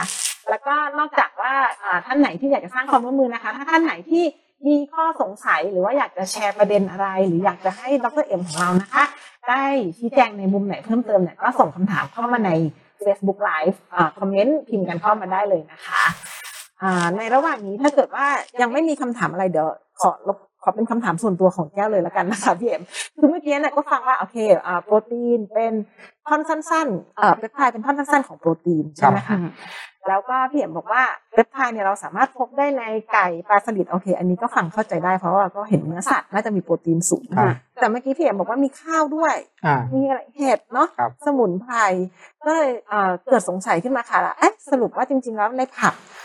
[0.49, 4.23] แล้วก็นอกจากว่าอ่าท่านไหนที่อยากจะสร้างความร่วมมือนะคะ ถ้าท่านไหนที่
[4.67, 9.04] มีข้อสงสัยหรือว่าอยากจะแชร์ประเด็นอะไร หรืออยากจะให้ดรเอ็มของเรานะคะ
[9.49, 9.63] ได้
[9.97, 12.51] ชี้แจงในมุมไหนเพิ่มเติมเนี่ยก็ส่งคำถามเข้ามาใน
[13.04, 13.78] Facebook Live
[14.19, 16.04] คอมเมนต์พิมพ์กันเข้ามาได้เลยนะคะ
[17.17, 18.25] ในระหว่างนี้ถ้าเกิดว่า
[18.62, 19.69] ยังไม่มีคำถามอะไรเดี๋ยว
[20.01, 22.84] ขอรบ ขอเป็นคำถามส่วนตัวของแก้วเลยแล้วกันนะคะพี่เอ็ม
[23.17, 25.73] คือเมื่อกี้เนี่ยก็ฟังว่าโอเคอ่าโปรตีนเป็น
[26.28, 29.38] ท่อนสั้นๆเอ่อเปปไทด์เป็นท่อนสั้นๆของโปรตีนใช่ไหมคะ
[30.10, 41.75] แล้วก็พี่เอ็มบอกว่าเปปไทด์เนี่ยเราสามารถพบได้ในไก่ปลาสลิดโอเค อันนี้ก็ฟังเข้าใจได้เพราะว่าก็เห็นเนื้อสัตว์น่าจะมีโปรตีนสูงครับแต่เมื่อกี้พี่เอ็มบอกว่ามีข้าวด้วยอ่ามีอะไรเห็ดเนาะครับสมุนไพร
[42.45, 46.24] ก็เลยเอ่อเกิดสงสัยขึ้นมาค่ะเอ๊ะสรุปว่าจริง ๆ แล้วในผักเอ่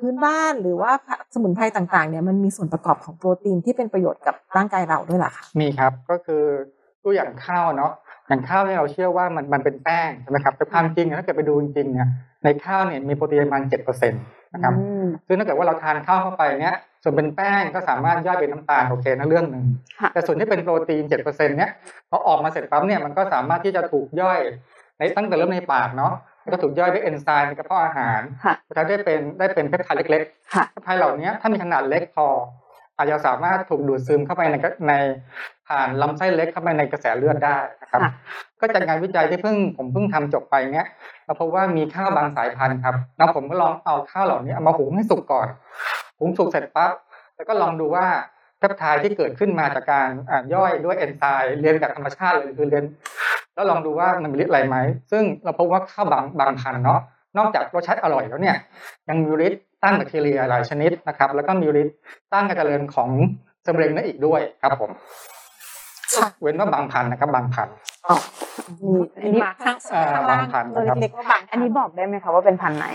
[0.00, 6.42] พื้นบ้านหรือว่าผักสมุนไพรต่างๆเนี่ยมันมีส่วนประกอบของโปรตีนที่เป็นประโยชน์กับร่างกายเราด้วยเหรอคะมีครับก็คือ
[7.04, 7.92] ตัวอย่างข้าวเนาะ
[8.28, 12.08] อย่างข้าวเนี่ยเราเชื่อว่ามันมันเป็นแป้งใช่ไหมครับแต่ความจริงเนี่ยถ้าเกิดไปดูจริงๆเนี่ย
[12.44, 14.22] ในข้าวเนี่ยมีโปรตีนประมาณเจ็ดเปอร์เซ็นต์
[14.54, 19.64] นะครับอืมซึ่งถ้าเกิดว่าเราทานข้าวเข้าไปเนี่ยส่วนเป็นแป้งก็สามารถย่อยเป็นน้ำตาลโอเคนะเรื่องหนึ่ง
[20.00, 21.70] ค่ะแต่ส่วนที่เป็นโปรตีนเจ็ดเปอร์เซ็นต์เนี่ย
[22.10, 24.40] พอออกมาเสร็จปั๊บเนี่ยมันก็สามารถที่จะถูกย่อย
[24.98, 32.26] ในตั้งแต่เริ่มในปากเนาะแล้ว ก็ถูกย่อยด้วยเอนไซม์ในกระเพาะอาหารค่ะจะได้เป็นได้เป็นเพปไทด์เล็กๆค่ะเพปไทด์เหล่านี้ถ้ามีขนาดเล็กพอ
[32.96, 34.56] อาจจะสามารถถูกดูดซึมเข้าไปใน
[34.88, 34.92] ใน
[35.66, 38.12] ภผ่านลำไส้เล็กเข้าไปในกระแสเลือดได้นะครับค่ะ
[38.60, 40.86] ก็จากงานวิจัยที่เพิ่งผมเพิ่งทำจบไปเนี้ย
[41.24, 45.48] เราพบว่ามีข้าวบางสายพันธุ์ครับแล้วผมก็ลองเอาข้าวเหล่านี้เอามาหุงให้สุกก่อน
[46.18, 46.92] หุงสุกเสร็จปั๊บ
[47.36, 48.06] แล้วก็ลองดูว่า
[48.58, 52.84] แปปไทด์ที่เกิดขึ้นมาจากการอ่าย่อยด้วยเอนไซม์เรียนจากธรรมชาติเลยคือเรียน
[53.54, 54.76] แล้วลองดูว่ามันมีฤทธิ์อะไรไหม
[55.10, 57.00] ซึ่งเราพบว่าข้าวบางบางพันธุ์เนาะ
[57.38, 58.56] นอกจากรสชาติอร่อยแล้วเนี่ย
[59.08, 61.96] ยังมีฤทธิ์ต้านแบคทีเรียหลายชนิดนะครับ แล้วก็มีฤทธิ์
[62.32, 63.10] ต้านการเจริญของ
[63.62, 64.90] เซลล์มะเร็งนั่นอีกด้วยครับผม
[66.14, 67.74] ค่ะเว้นว่าบางพันธุ์นะครับ บางพันธุ์
[68.06, 68.16] อ๋อ
[68.82, 72.86] มีอันนี้มาข้างอ่าข้างล่างบางพันธุ์ตัวนะครับเล็กๆว่าบางอันนี้บอกได้ไหมคะว่าเป็นพันธุ์ไหน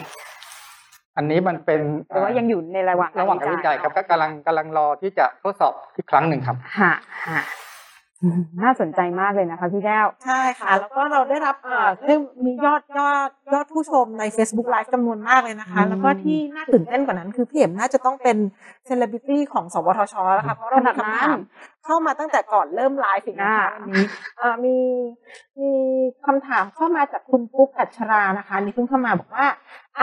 [1.17, 6.93] อันนี้มันเป็นหรือว่ายังอยู่ในระหว่างระหว่างการวิจัยครับก็กำลังกำลังรอที่จะทดสอบอีกครั้งหนึ่งครับฮะ
[7.27, 7.43] ฮะอืม
[8.63, 18.37] น่าสนใจมากเลยนะคะพี่แก้ว ใช่ค่ะ แล้วก็เราได้รับเอ่อได้มียอดยอดยอดผู้ชมใน Facebook Live จำนวนมากเลยนะคะอืมแล้วก็ที่น่าตื่นเต้นกว่านั้นคือพี่เอ็มน่าจะต้องเป็น
[18.85, 21.39] เซเลบริตี้ของสวทชแล้วค่ะ เพราะเรามีคำถาม
[21.85, 24.05] เข้ามาตั้งแต่ก่อนเริ่มไลฟ์อีกนะคะวันนี้
[24.37, 24.75] เอ่อมี
[25.61, 25.71] มี
[26.25, 29.47] คำถามเข้ามาจากคุณปุ๊กอัชรานะคะนี่เพิ่งเข้ามาบอกว่า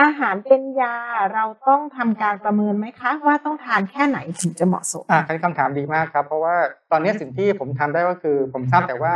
[0.01, 0.95] อาหารเป็นยา
[1.33, 6.55] เราต้องทำการประเมินไหมคะ ว่าต้องทานแค่ไหนถึงจะเหมาะสมอ่าเป็นคำถามดีมากครับ เพราะว่า
[6.91, 9.13] ตอนนี้สิ่งที่ผมทำได้ก็คือ ผมทราบแต่ว่า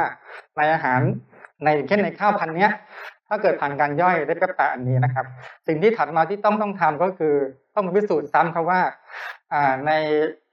[0.58, 1.00] ในอาหาร
[1.64, 2.72] ในอย่างเช่นในข้าวพันธุ์เนี้ย
[3.28, 5.26] ถ้าเกิดผ่านการย่อยได้แปปไตด์อันนี้นะครับ
[5.68, 7.34] สิ่งที่ถัดมาที่ต้องต้องทำก็คือ
[7.76, 8.82] ต้องมาพิสูจน์ซ้ำครับว่า
[9.54, 9.92] อ่าใน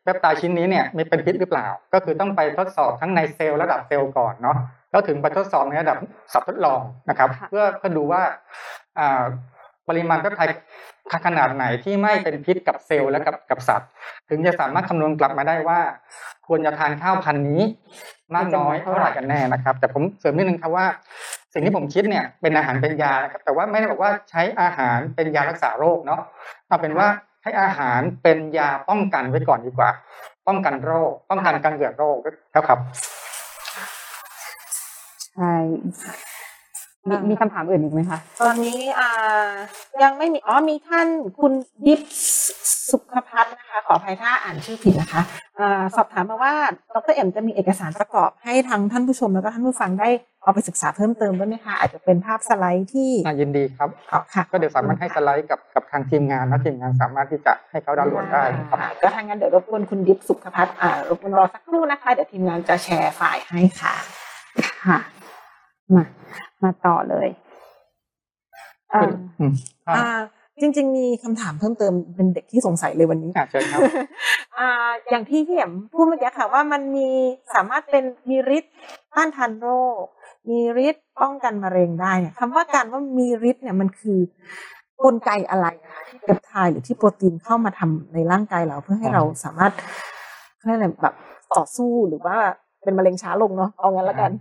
[0.02, 4.56] แปปไตด์ชิ้นนี้เนี่ยมีเป็นพิษหรือเปล่า ก็คือต้องไปทดสอบทั้งในเซลล์ระดับเซลล์ก่อนเนาะ
[4.90, 5.98] แล้วถึงไปทดสอบในระดับ
[6.32, 8.22] สัตว์ทดลองนะครับค่ะเพื่อเพื่อดูว่า
[8.98, 9.24] อ่า
[9.88, 10.54] ปริมาณแปปไทด์
[11.26, 13.88] ขนาดไหนที่ไม่เป็นพิษกับเซลล์และกับกับสัตว์
[14.28, 15.80] ถึงจะสามารถคำนวณกลับมาได้ว่า
[16.46, 17.62] ควรจะทานข้าวพันนี้
[18.34, 20.86] มากน้อยเท่าไหร่กันแน่นะครับ แต่ผมเสริมนิดนึงครับว่า
[21.52, 26.20] สิ่งที่ผมคิดเนี่ยเป็นอาหารเป็นยานะครับแต่ว่าไม่ได้บอกว่าใช้อาหารเป็นยารักษาโรคเนาะ
[26.68, 27.08] เอาเป็นว่า
[27.40, 29.90] ใช้อาหารเป็นยาป้องกันไว้ก่อนดีกว่า
[30.46, 32.16] ป้องกันโรค ป้องกันการเกิดโรค
[32.54, 32.78] ครับครับ
[35.34, 35.52] ใช่
[37.08, 39.10] มีมีคำถามอื่นอีกไหมคะ ตอนนี้อ่า
[40.02, 41.06] ยังไม่มีอ๋อมีท่าน
[41.38, 41.52] คุณ
[41.86, 42.00] ดิฟ
[42.90, 45.22] สุขพัฒน์นะคะ ขออภัยถ้าอ่านชื่อผิดนะคะ
[45.58, 46.54] อ่าสอบถามมาว่า
[46.94, 50.08] ดรเอ็มจะมีเอกสารประกอบให้ทั้งท่านผู้ชมแล้วก็ท่านผู้ฟังได้
[50.42, 63.94] เอาไปศึกษาเพิ่มเติมด้วยไหมคะ อาจจะเป็นภาพสไลด์ที่น่ายินดีครับอ๋อค่ะก็เดี๋ยวสามารถให้สไลด์กับกับทางทีมงานนะทีมงานสามารถที่จะให้เขาดาวน์โหลดได้ครับอ่าก็ทางนั้นเดี๋ยวรบกวนคุณดิฟสุขพัฒน์อ่ารบกวนรอสักครู่นะคะ เดี๋ยวทีมงานจะแชร์ไฟล์ให้ค่ะ
[64.86, 64.98] ค่ะ
[65.96, 66.04] มา
[66.64, 67.28] มาต่อเลย
[68.90, 69.52] เอ่ออืม
[69.88, 70.20] อ่าอ่า
[70.60, 73.80] จริง ๆ มีคำถามเพิ่มเติมเป็นเด็กที่สงสัยเลยวันนี้อ่าเชิญครับ
[74.58, 74.68] อ่า
[75.10, 77.08] อย่างที่พี่เอ็มพูดเมื่อกี้ค่ะว่ามันมี
[77.54, 78.74] สามารถเป็นมีฤทธิ์
[79.14, 79.68] ต้านทานโร
[80.02, 80.04] ค
[80.50, 84.18] มีฤทธิ์ป้องกันมะเร็งได้เนี่ยคำว่าการว่ามีฤทธิ์เนี่ยมันคือ
[85.04, 89.72] กลไกอะไรคะที่เปปไทด์หรือที่โปรตีนเข้ามาทำในร่างกายเราเพื่อให้เราสามารถ
[90.56, 91.14] เขาเรียกอะไรแบบ
[91.56, 92.36] ต่อสู้หรือว่า
[92.82, 94.32] เป็นมะเร็งช้าลงเนาะเอางั้นแล้วกัน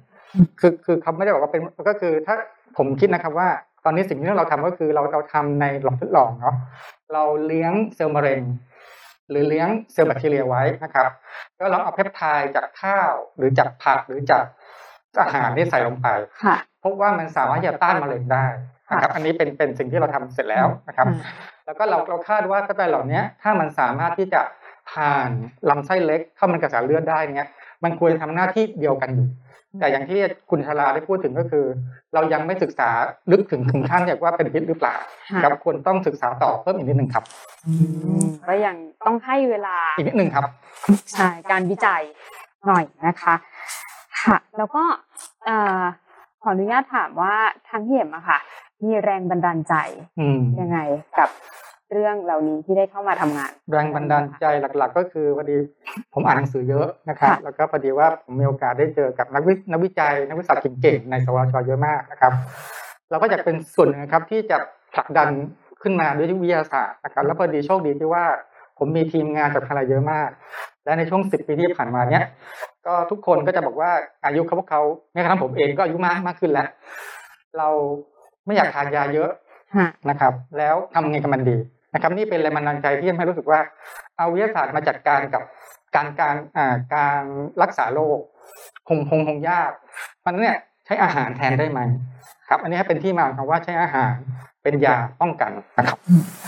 [0.59, 2.35] คือคือเขาไม่ได้บอกว่าเป็นก็คือ ถ้า
[2.77, 3.49] ผมคิดนะครับว่า
[3.85, 6.55] ตอนนี้สิ่งที่เราทำก็คือเราเราทำในหลอดทดลองเนาะ
[7.13, 8.41] เราเลี้ยงเซลล์มะเร็ง
[9.29, 11.09] หรือเลี้ยงเซลล์แบคทีเรียไว้นะครับ
[11.57, 14.45] แล้วเราเอาเพปไทด์จากข้าวหรือจากผักหรือจาก
[15.19, 16.07] อาหารที่ใส่ลงไป
[16.43, 18.45] ค่ะพบว่ามันสามารถจะต้านมะเร็งได้
[18.91, 21.07] นะครับอันนี้เป็นเป็นสิ่งที่เราทำเสร็จแล้วนะครับ
[21.65, 24.41] แล้วก็เราเราคาดว่าถ้าไปเหล่านี้ถ้ามันสามารถที่จะ
[24.91, 25.29] ผ่าน
[25.69, 27.49] ลำไส้เล็กเข้ามันกระแสเลือดได้เนี่ย
[27.83, 29.27] มันควรทำหน้าที่เดียวกันอยู่
[29.79, 31.65] แต่อย่างที่คุณชลาได้พูดถึงก็คือ
[32.13, 32.89] เรายังไม่ศึกษา
[33.31, 34.95] ลึกถึงถึงขั้นแบบว่าเป็นพิษหรือเปล่า
[35.31, 37.23] ค่ะครับควรต้องศึกษาต่อเพิ่มอีกนิดหนึ่งครับ
[38.47, 40.45] ก็ยังต้องให้เวลาอีกนิดหนึ่งครับ
[41.13, 42.03] ใช่การวิจัย
[42.67, 43.35] หน่อยนะคะ
[44.21, 44.83] ค่ะแล้วก็
[45.45, 45.81] เอ่อ
[46.41, 47.35] ขออนุญาตถามว่า
[47.69, 48.39] ทางพี่เอ็มอะค่ะ
[48.83, 49.73] มีแรงบันดาลใจ
[50.19, 50.79] อืมยังไง
[51.19, 51.29] กับ
[51.91, 54.45] เรื่องเหล่านี้ที่ได้เข้ามาทำงาน แรงบันดาลใจ
[54.78, 55.58] หลัก ๆ ก็คือพอดี
[56.13, 62.34] ผมอ่านหนังสือเยอะนะครับค่ะแล้วก็พอดีว่าผมมีโอกาสได้เจอกับนักวินักวิจัย นักวิชาการเก่งๆในสวชเยอะมากนะครับ
[63.10, 64.58] เราก็จะเป็นส่วนหนึ่งนะครับที่จะ
[64.95, 65.30] ผลักดัน
[65.82, 68.26] ขึ้นมาด้วยวิทยาศาสตร์นะครับแล้วพอดีโชคดีที่ว่า
[68.80, 70.30] ผมมีทีมงานจากอะไรเยอะมาก
[70.86, 72.26] และในช่วงสิบปีที่ผ่านมาเนี้ย
[72.86, 73.91] ก็ทุกคนก็จะบอกว่า
[74.26, 74.82] อายุเขาพวกเขา
[75.13, 76.67] แม้กระทั่งผมเองก็อายุมากมากขึ้นแล้ว
[77.58, 77.69] เรา
[78.45, 79.32] ไม่อยากทานยาเยอะ
[79.76, 81.58] ค่ะนะครับ แล้วทำไงกับมันดี
[81.95, 83.60] นะครับนี่เป็นแรงบันดาลใจที่ทำให้รู้สึกว่า
[84.17, 85.43] เอาวิทยาศาสตร์มาจัดการกับ
[85.95, 87.21] การการอ่าการ
[87.62, 88.19] รักษาโรค
[88.88, 89.71] คงคงคงยาก
[90.25, 91.79] มันเนี่ยใช้อาหารแทนได้ไหม
[92.49, 94.13] ครับ อันนี้เป็นที่มาของคำว่าใช้อาหาร
[94.63, 95.97] เป็นยาป้องกันนะครับ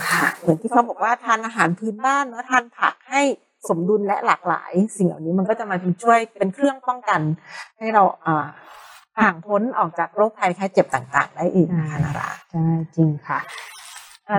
[0.08, 3.22] ค่ะเหมือนที่เขาบอกว่าทานอาหารพื้นบ้านเนอะทานผักให้
[3.68, 7.20] สมดุลและหลากหลาย สิ่งเหล่านี้มันก็จะมาเป็นช่วยเป็นเครื่องป้องกัน
[7.78, 8.46] ให้เราอ่า
[9.20, 13.77] ห่างพ้นออกจากโรคภัยไข้เจ็บต่างๆ ได้อีกนะคะนาราใช่จริงค่ะเอ่อ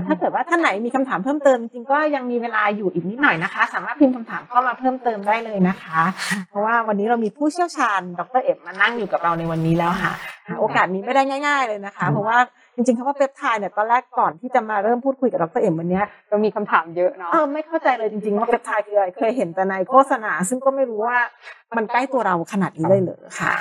[0.07, 6.01] ถ้าเกิดว่าท่านไหนมีคำถามเพิ่มเติมจริงๆก็ยังมีเวลาอยู่อีกนิดหน่อยนะคะ สามารถพิมพ์คำถามเข้ามาเพิ่มเติมได้เลยนะคะ
[6.49, 10.13] เพราะว่าวันนี้เรามีผู้เชี่ยวชาญ ดรเอ็มมานั่งอยู่กับเราในวันนี้แล้วค่ะ
[10.47, 12.37] หาโอกาสนี้ไม่ได้ง่าย ๆ เลยนะคะ เพราะว่า
[12.75, 21.17] จริงๆคำว่าเปปไทด์เนี่ยตอนแรกก่อนที่จะมาเริ่มพูดคุยกับดรเอ็มวันเนี้ยเรามีคำถามเยอะเนาะเออไม่เข้าใจเลยจริงๆว่าเปปไทด์คืออะไรเคยเห็นแต่ในโฆษณา ซึ่งก็ไม่รู้ว่า
[21.77, 23.55] มันใกล้ตัวเราขนาดนี้เลยเหรอค่ะ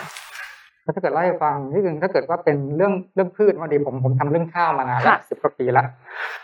[0.94, 5.86] ถ้าเกิดเล่าให้ฟังนิดนึงถ้าเกิดว่าเป็นเรื่องเรื่องพืชวันดีผมผมทำเรื่องข้าวมานานแล้วค่ะสิบกว่าปีแล้ว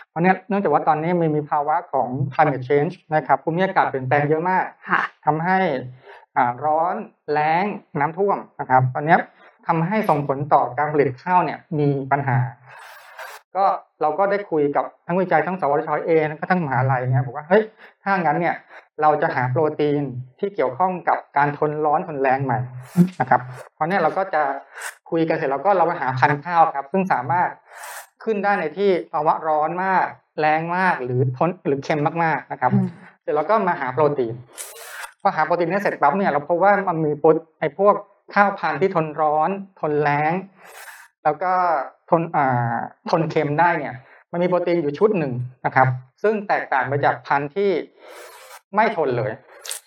[0.09, 5.57] เพราะเนี้ยเนื่องจากว่าตอนนี้มีมีภาวะของ climate change นะครับภูมิอากาศเปลี่ยนแปลงเยอะมากค่ะทำให้
[6.35, 6.95] อ่าร้อน
[7.31, 7.65] แล้ง
[7.99, 9.19] น้ำท่วมนะครับ ตอนเนี้ย
[9.67, 12.37] ทำให้ส่งผลต่อการผลิตข้าวเนี่ยมีปัญหา
[13.55, 13.65] ก็
[14.01, 17.63] เราก็ได้คุยกับทั้งวิจัยทั้งสวทชเองก็ทั้งมหาลัยเนี่ยบอกว่าเฮ้ย
[18.03, 18.55] ถ้างั้นเนี่ย
[19.01, 20.01] เราจะหาโปรตีน
[20.39, 22.59] ที่เกี่ยวข้องกับการทนร้อนทนแรงใหม่
[23.19, 23.41] นะครับ
[23.73, 24.43] เพราะเนี่ยเราก็จะ
[25.09, 27.49] คุยกันเสร็จแล้วก็เราไปหาพันธุ์ข้าวครับ ซึ่งสามารถ
[28.23, 30.05] ขึ้นได้ในที่ภาวะร้อนมาก
[30.39, 32.71] แรงมากหรือทนหรือเค็มมากๆนะครับ
[33.21, 34.33] เสร็จแล้วก็มาหาโปรตีน
[35.21, 37.29] พอหาโปรตีนเนี่ยเสร็จปั๊บเนี่ยเราพบว่ามันมีโปร
[37.59, 37.95] ไอพวก
[38.33, 39.49] ข้าวพันธุ์ที่ทนร้อน
[39.81, 40.31] ทนแรง
[41.23, 41.53] แล้วก็
[42.09, 42.75] ทนอ่า
[43.09, 43.93] ทนเค็มได้เนี่ย
[44.31, 45.33] มันมีโปรตีนอยู่ชุดหนึ่ง
[45.65, 45.87] นะครับ
[46.23, 47.71] ซึ่งแตกต่างไปจากพันธุ์ที่
[48.75, 49.31] ไม่ทนเลย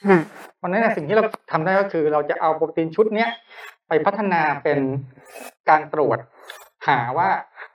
[0.07, 0.20] อืม
[0.57, 3.31] เพราะฉะนั้นเนยสิ่งที่เราทำได้ก็คือ เราจะเอาโปรตีนชุดเนี้ย
[3.88, 4.78] ไปพัฒนาเป็น
[5.68, 6.18] การตรวจ
[6.88, 7.28] หาว่า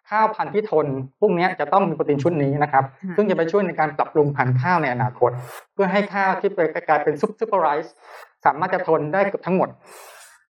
[0.10, 0.88] ข้าวพันธุ์ที่ทน
[1.22, 5.32] พวกเนี้ยจะต้องมีโปรตีนชุดนี้นะครับค่ะซึ่งจะไปช่วยในการปรับปรุงพันธุ์ข้าวในอนาคต
[5.74, 7.96] เพื่อให้ข้าวที่ไปกลายเป็นซุปซูเปอร์ไรซ์
[8.46, 9.70] สามารถจะทนได้เกือบทั้งหมด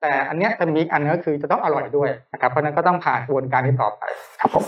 [0.02, 4.04] แต่อันเนี้ยจะมีอีกอันนึงก็คือจะต้องอร่อยด้วยนะครับเพราะฉะนั้นก็ต้องผ่านกระบวนการนี้ต่อไป
[4.40, 4.64] ครับผม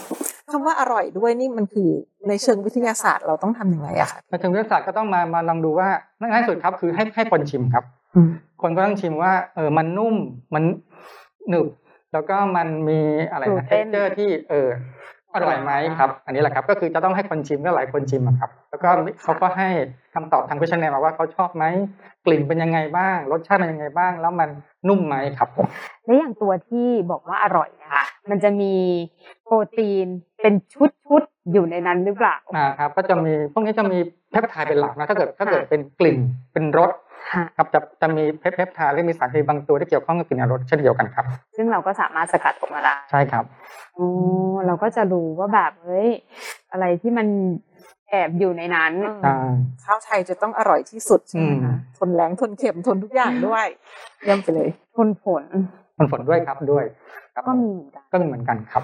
[0.52, 1.90] คำว่าอร่อยด้วยนี่มันคือ
[2.28, 7.84] ในเชิงวิทยาศาสตร์เราต้องทำอย่างไรอะคะในเชิงวิทยาศาสตร์ก็ต้องมามาลองดูว่าง่ายที่สุดครับคือให้ให้คนชิมครับ
[8.62, 10.16] คนก็ต้องชิมว่าเออมันนุ่ม
[10.54, 10.64] มัน
[11.50, 11.68] หนึบ
[12.14, 13.00] แล้วก็มันมี
[13.32, 14.70] อะไร glutinous texture ที่เออ
[15.36, 18.90] อร่อยไหมครับ อันนี้แหละครับ ก็คือจะต้องให้คนชิมก็หลายคนชิมอะครับ แล้วก็
[19.24, 19.70] เขาก็ให้
[20.14, 21.64] คำตอบทางพิชแนลมาว่าเขาชอบไหม
[22.26, 24.50] กลิ่นเป็นยังไงบ้าง รสชาติเป็นยังไงบ้าง แล้วมัน
[24.88, 25.68] นุ่มไหมครับผม
[26.06, 28.74] และอย่างตัวที่บอกว่าอร่อยนะคะมันจะมี
[29.44, 30.08] โปรตีน
[30.42, 34.00] เป็นชุดๆอยู่ในนั้นหรือเปล่าอ่าครับ ก็จะมีพวกนี้จะมี
[34.32, 36.18] เพปไทด์เป็นหลักนะถ้าเกิดถ้าเกิดเป็นกลิ่น
[36.54, 36.92] เป็นรส
[37.32, 41.26] ค่ะครับจะจะมีเพปเพปไทด์และมีสารเคมีบางตัวที่เกี่ยวข้องกับกลิ่นและรสเช่นเดียวกันครับ
[41.56, 43.46] ซึ่งเราก็สามารถสกัดออกมาได้ใช่ครับ
[43.98, 44.08] อ๋อ
[44.66, 46.10] เราก็จะรู้ว่าแบบเฮ้ย
[46.72, 47.28] อะไรที่มัน
[48.10, 49.38] แอบอยู่ในนั้นใช่
[49.84, 53.66] ข้าวไทยจะต้องอร่อยที่สุดใช่ไหมอืคะมทนแรงทนเค็มทนทุกอย่างด้วย
[54.24, 55.44] เยี่ยมไปเลย ทนฝน
[55.98, 56.86] มันฝนด้วยครับด้วย
[57.34, 58.84] ครับก็มีเหมือนกันก็มีเหมือนกันครับ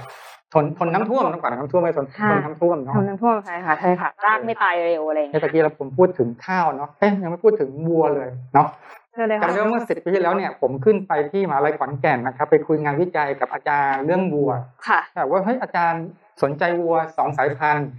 [0.54, 8.68] ทนทนน้ำท่วมน้ำก่อนน้ำท่วมไม่ทนค่ะทนน้ำท่วมเนาะทนน้ำท่วมใช่ค่ะใช่ค่ะรากไม่ตายเร็วอะไรอย่างเมื่เงี้อยกี้เราผมพูดถึงข้าวเนาะเอ๊ะยังไม่พูดถึงวัวเลยเนาะ
[9.14, 14.52] เชิญเลยค่ะจำได้ว่าเมื่อสิบปีที่แล้วเนี่ยผมขึ้นไปที่มหาลัยขอนแก่นนะครับ ไปคุยงานวิจัยกับอาจารย์เรื่องวัว
[14.88, 16.04] ค่ะแต่ว่าเฮ้ยอาจารย์
[16.44, 17.90] สนใจวัวสองสายพันธุ์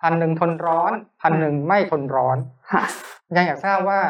[0.00, 2.36] พันธุ์หนึ่งทนร้อนพันธุ์หนึ่งไม่ทนร้อน
[2.72, 2.82] ค่ะ
[3.36, 4.00] ยังอยากทราบว่า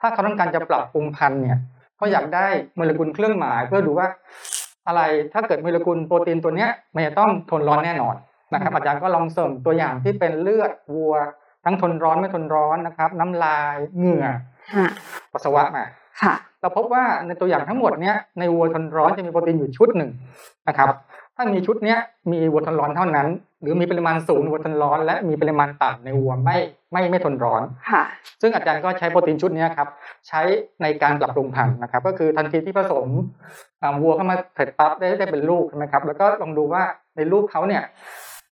[0.00, 1.58] ถ้าเขาต้องการจะปรับปรุงพันธุ์เนี่ย
[1.96, 4.06] เขาอยากได้โมเลกุลเครื่องหมายเพื่อดูว่า
[4.86, 8.14] อะไรถ้าเกิดโมเลกุลโปรตีนตัวเนี้ยมันจะต้องทนร้อนแน่นอน
[8.52, 11.14] นะครับอาจารย์ก็ลองส่งตัวอย่างที่เป็นเลือดวัว
[11.64, 14.26] ทั้งทนร้อนไม่ทนร้อนนะครับ น้ำลายเหงื่อ
[14.74, 14.86] ค่ะ
[15.32, 15.84] ปัสสาวะมา
[16.22, 20.10] ค่ะเราพบว่าในตัวอย่างทั้งหมดเนี้ยในวัวทนร้อนจะมีโปรตีนอยู่ชุดหนึ่ง
[20.68, 20.88] นะครับ
[21.36, 21.98] ถ้ามีชุดเนี้ย
[22.32, 23.28] มีวัวทนร้อนเท่านั้น
[23.60, 26.58] หรือมีปริมาณสูงในวัวทนร้อน และมีปริมาณต่ำในวัวไม่
[26.92, 28.02] ไม่ไม่ทนร้อนค่ะ
[28.40, 29.88] ซึ่งอาจารย์ก็ใช้โปรตีนชุดเนี้ยครับ
[30.28, 30.40] ใช้
[30.82, 33.08] ในการปรับปรุงพันธุ์นะครับ ก็คือทันทีที่ผสม
[33.82, 36.82] อ่าวัวเข้ามาเสร็จปั๊บได้ได้เป็นลูกใช่ไหมครับแล้วก็ลองดูว่า
[37.16, 37.82] ในลูกเขาเนี่ย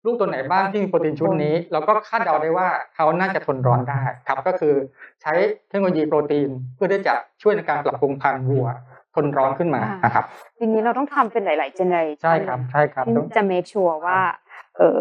[0.05, 4.73] ลูกตัวไหนบ้างที่มีโปรตีนชุดนี้แล้วก็คาดเดาได้ว่าเขาน่าจะทนร้อนได้ครับ ก็คือ
[5.21, 5.33] ใช้
[5.69, 8.67] เทคโนโลยีโปรตีนเพื่อที่จะช่วยในการปรับปรุงพันธุ์วัว
[9.15, 10.25] ทนร้อนขึ้นมานะครับ
[10.57, 14.19] ทีนี้เราต้องทำเป็นหลายๆเจเนอเรชันใช่ครับใช่ครับที่ต้องจะ make sure ว่า
[14.77, 14.99] เออ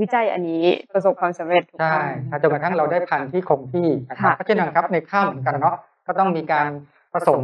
[0.00, 6.68] วิจัยอันนี้ประสบความสำเร็จถูกใช่ต้องครับจนกระทั่งเราได้พันธุ์ที่คงที่นะครับค่ะก็เช่นกันครับในข้าวเหมือนกันเนาะก็ต้องมีการ
[7.14, 7.42] ผสม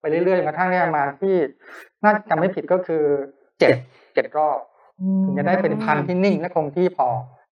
[0.00, 1.34] ไปเรื่อยๆจนกระทั่งได้มาที่
[2.04, 3.02] น่าจะไม่ผิดก็คือ
[3.58, 3.72] เจ็ด
[4.14, 4.58] เจ็ดรอบ
[5.24, 7.08] ถึงจะได้เป็นพันธุ์ที่นิ่งและคงที่พอ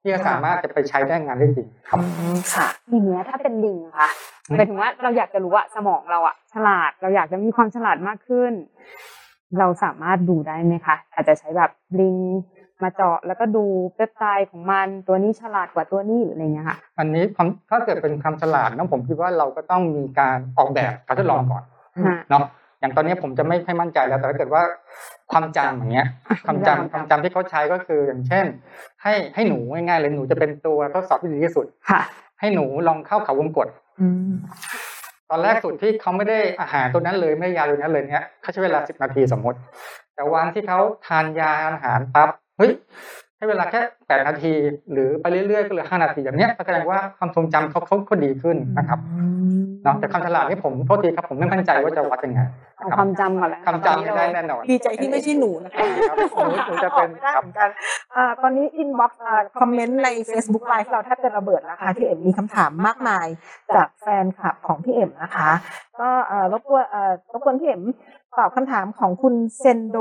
[0.07, 4.09] ที่จะสามารถจะไปใช้ได้งานได้จริงครับอืมค่ะทีเนี้ยถ้าเป็นลิงค่ะ
[4.49, 8.53] อืมหมายถึงว่าเราอยากจะรู้ว่าสมองเราอะฉลาด เราอยากจะมีความฉลาดมากขึ้น
[9.59, 12.17] เราสามารถดูได้ไหมคะอาจจะใช้แบบลิง
[12.83, 13.65] มาเจาะแล้วก็ดู
[13.95, 21.65] เปปไทด์ของมันตัวนี้ฉลาดกว่าตัวนี้หรืออะไรเงี้ยค่ะ อันนี้ความถ้าเกิดเป็นความฉลาดนะผมคิดว่าเราก็ต้องมีการออกแบบการทดลองก่อน
[22.07, 22.45] ฮะเนาะ
[22.87, 24.63] อย่างตอนนี้ผมจะไม่ค่อยมั่นใจแล้วแต่ถ้าเกิดว่า
[25.33, 26.09] ความจำอย่างเงี้ย
[26.47, 28.47] ความจำความจำที่เขาใช้ก็คืออย่างเช่น
[29.03, 32.01] ให้ให้หนูง่ายๆเลยหนูจะเป็นตัวทดสอบที่ดีที่สุดค่ะ
[32.41, 33.69] ให้หนูลองเข้าเขาวงกต
[34.01, 34.35] อืม
[35.31, 39.59] ตอนแรกสุดที่เขาไม่ได้อาหารตัวนั้นเลยไม่ได้ยาตัวนั้นเลยเนี้ยเขาใช้เวลาสิบนาทีสมมติ
[40.15, 42.71] แต่วันที่เขาทานยาอาหารปั๊บเฮ้ย
[43.39, 44.53] ให้เวลาแค่แปดนาที
[44.93, 48.99] หรือไปเรื่อยๆก็เหลือห้านาทีอย่างเนี้ยก็แสดงว่าความทรงจำเขาเขาเขาดีขึ้นนะครับ
[49.85, 52.41] เนาะแต่ความฉลาดนี่ผมโทษทีครับผมไม่มั่นใจว่าจะวัดยังไง
[52.79, 57.71] เอาความจำก่อนแล้วความจำไม่ได้แน่นอนดีใจที่ไม่ใช่หนูนะคะครับหนูหนูจะเป็นไม่ได้ครับเหมือนกัน
[58.15, 59.21] อ่าตอนนี้ inbox
[59.61, 63.27] คอมเมนต์ใน Facebook Live เราแทบจะระเบิดแล้วค่ะพี่เอ็มมีคำถามมากมาย
[63.75, 65.49] จากแฟนคลับของพี่เอ็มนะคะ
[66.01, 67.83] ก็เอ่อรบกวนเอ่อรบกวนพี่เอ็ม
[68.39, 69.99] ตอบคำถามของคุณเซนโด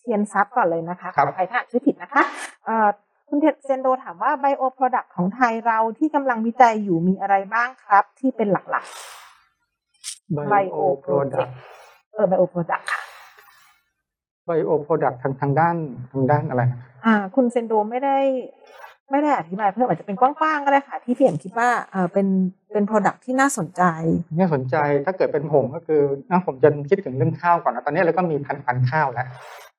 [0.00, 2.22] เทียนซับก่อนเลยนะคะครับขออภัยถ้าอ่านชื่อผิดนะคะ
[2.66, 2.88] เอ่อ
[3.28, 11.52] คุณเซนโดถามว่า bio product ของไทยเราที่กำลังวิจัยอยู่มีอะไรบ้างครับ ที่เป็นหลักๆ Bio Product
[12.12, 13.00] เออ bio product ค่ะ
[14.48, 15.76] Bio Product ทางทางด้าน
[16.12, 18.18] ทางด้านอะไรนะอ่า คุณเซนโดไม่ได้
[19.10, 22.26] ไม่ได้อธิบายเพิ่มอาจจะเป็นกว้างๆก็ได้ค่ะ ที่พี่เอ็มคิดว่าเออเป็น
[22.72, 23.82] เป็น product ที่น่าสนใจ
[24.36, 29.26] เนี่ยสนใจถ้าเกิดเป็นผมก็คือนะผมจะคิดถึงเรื่องข้าวก่อนนะตอนนี้เราก็มีพันธุ์พันธุ์ข้าวแล้ว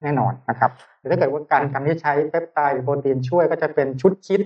[0.01, 4.41] แน่นอนนะครับหรือถ้าเกิดว่าการการที่ใช้เปปไตด์หรือโปรตีนช่วยก็จะเป็นชุด kit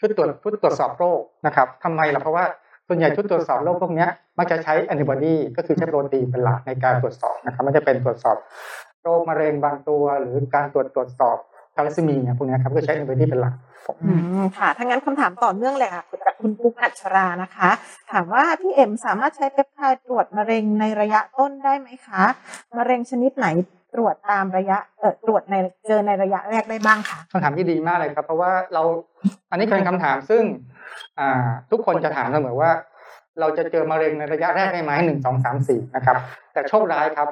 [0.00, 2.44] ชุดตรวจชุดตรวจสอบโรคนะครับทำไมล่ะเพราะว่า
[2.88, 4.06] ส่วนใหญ่ชุดตรวจสอบโรคพวกนี้
[4.38, 8.36] มักจะใช้แอนติบอดีก็คือใช้โปรตีนเป็นหลักในการตรวจสอบนะครับมันจะเป็นตรวจสอบ
[9.02, 11.36] โรคมะเร็งบางตัว หรือการตรวจตรวจสอบ
[11.74, 13.54] ทาลัสซีเมียพวกเนี้ยครับก็ใช้แอนติบอดีเป็นหลัก
[14.04, 17.70] อืมค่ะถ้างั้นคำถามต่อเนื่องเลยค่ะจากคุณปุ๊กอัชรานะคะ
[18.12, 22.22] ถามว่าพี่เอ็มสามารถใช้เปปไทด์ตรวจมะเร็งในระยะต้นได้ไหมคะ
[22.76, 23.46] มะเร็งชนิดไหน
[23.94, 25.54] ตรวจตามระยะเอ่อตรวจใน
[25.86, 28.82] เจอในระยะแรกได้บ้างคะคำถามที่ดีมากเลยครับ เพราะว่าเรา
[29.50, 30.42] อันนี้เป็นคำถามซึ่ง
[31.18, 32.70] อ่าทุกคนจะถามเสมอว่า
[33.40, 36.16] เราจะเจอมะเร็งในระยะแรกได้ไหมหนึ่งสองสามสี่นะครับ
[36.52, 37.28] แต่โชคร้ายครับ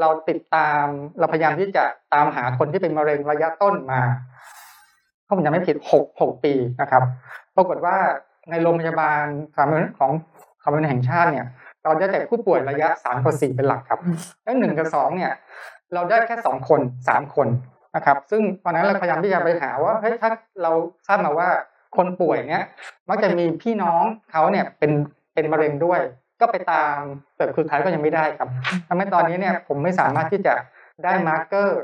[0.00, 0.84] เราติดตาม
[1.18, 1.84] เราพยายามที่จะ
[2.14, 4.02] ตามหาคนที่เป็นมะเร็งระยะต้นมา
[5.26, 7.02] ถ้าผมจำไม่ผิดหกหกปีนะครับ
[7.56, 7.96] ปรากฏว่า
[8.50, 9.24] ในโรงพยาบาล
[9.56, 10.10] สามัญของ
[10.62, 11.46] สามัญแห่งชาติเนี่ย
[11.84, 14.00] เราได้แต่ผู้ป่วยระยะสามกับสี่เป็นหลักครับ
[14.44, 15.32] แล้วหนึ่งกับสองเนี่ย
[15.94, 17.48] เราได้แค่สองคนสามคน
[17.96, 20.30] นะครับ ซึ่งตอนนั้นเราพยายามที่จะไปหาว่าเฮ้ยถ้า
[20.62, 20.72] เรา
[21.06, 21.48] ทราบมาว่า
[21.96, 22.64] คนป่วยเนี่ย
[23.08, 24.92] มักจะมีพี่น้องเขาเนี่ยเป็น
[25.34, 26.00] เป็นมะเร็งด้วย
[26.40, 27.00] ก็ไปตาม
[27.36, 28.48] แต่สุดท้ายก็ยังไม่ได้ครับ
[28.88, 30.54] ทำให้ตอนนี้เนี่ยผมไม่สามารถที่จะ
[31.04, 31.80] ได้ marker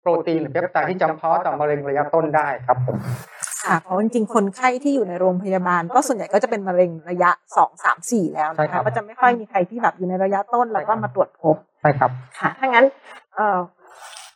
[0.00, 2.96] โปรตีนหรือเปปไทด์ที่จำเพาะต่อมะเร็งระยะต้นได้ครับผม
[3.64, 12.86] ค่ะเพราะจริงๆ คนไข้ที่อยู่ในโรงพยาบาล ก็ส่วนใหญ่ก็จะเป็นมะเร็งระยะสองสามสี่แล้วใช่นะครัคะบก็จะไม่ค่อยมีใครที่แบบอยู่ในระยะต้นแล้วก็มาตรวจพบใช่ครับค่ะถ้างั้น
[13.36, 13.58] เอ่อ